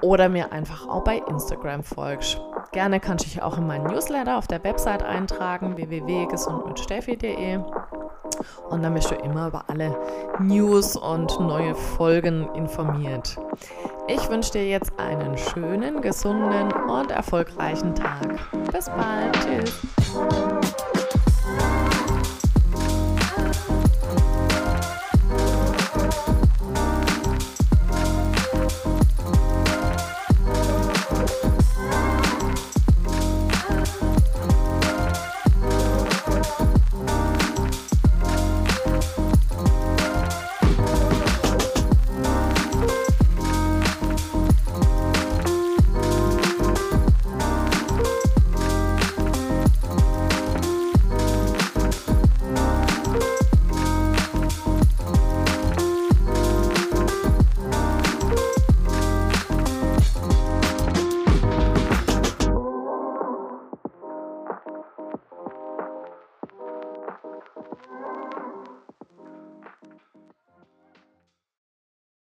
oder 0.00 0.28
mir 0.28 0.52
einfach 0.52 0.88
auch 0.88 1.04
bei 1.04 1.22
Instagram 1.28 1.82
folgst. 1.82 2.40
Gerne 2.72 3.00
kannst 3.00 3.24
du 3.24 3.30
dich 3.30 3.42
auch 3.42 3.58
in 3.58 3.66
meinen 3.66 3.86
Newsletter 3.86 4.36
auf 4.36 4.46
der 4.46 4.62
Website 4.62 5.02
eintragen, 5.02 5.76
www.gesundmitsteffi.de. 5.76 7.60
Und 8.68 8.82
dann 8.82 8.94
bist 8.94 9.10
du 9.10 9.14
immer 9.16 9.48
über 9.48 9.64
alle 9.68 9.96
News 10.38 10.96
und 10.96 11.40
neue 11.40 11.74
Folgen 11.74 12.48
informiert. 12.54 13.36
Ich 14.06 14.28
wünsche 14.30 14.52
dir 14.52 14.68
jetzt 14.68 14.92
einen 14.98 15.36
schönen, 15.36 16.00
gesunden 16.00 16.72
und 16.72 17.10
erfolgreichen 17.10 17.94
Tag. 17.94 18.38
Bis 18.72 18.86
bald. 18.86 19.36
Tschüss. 19.40 20.84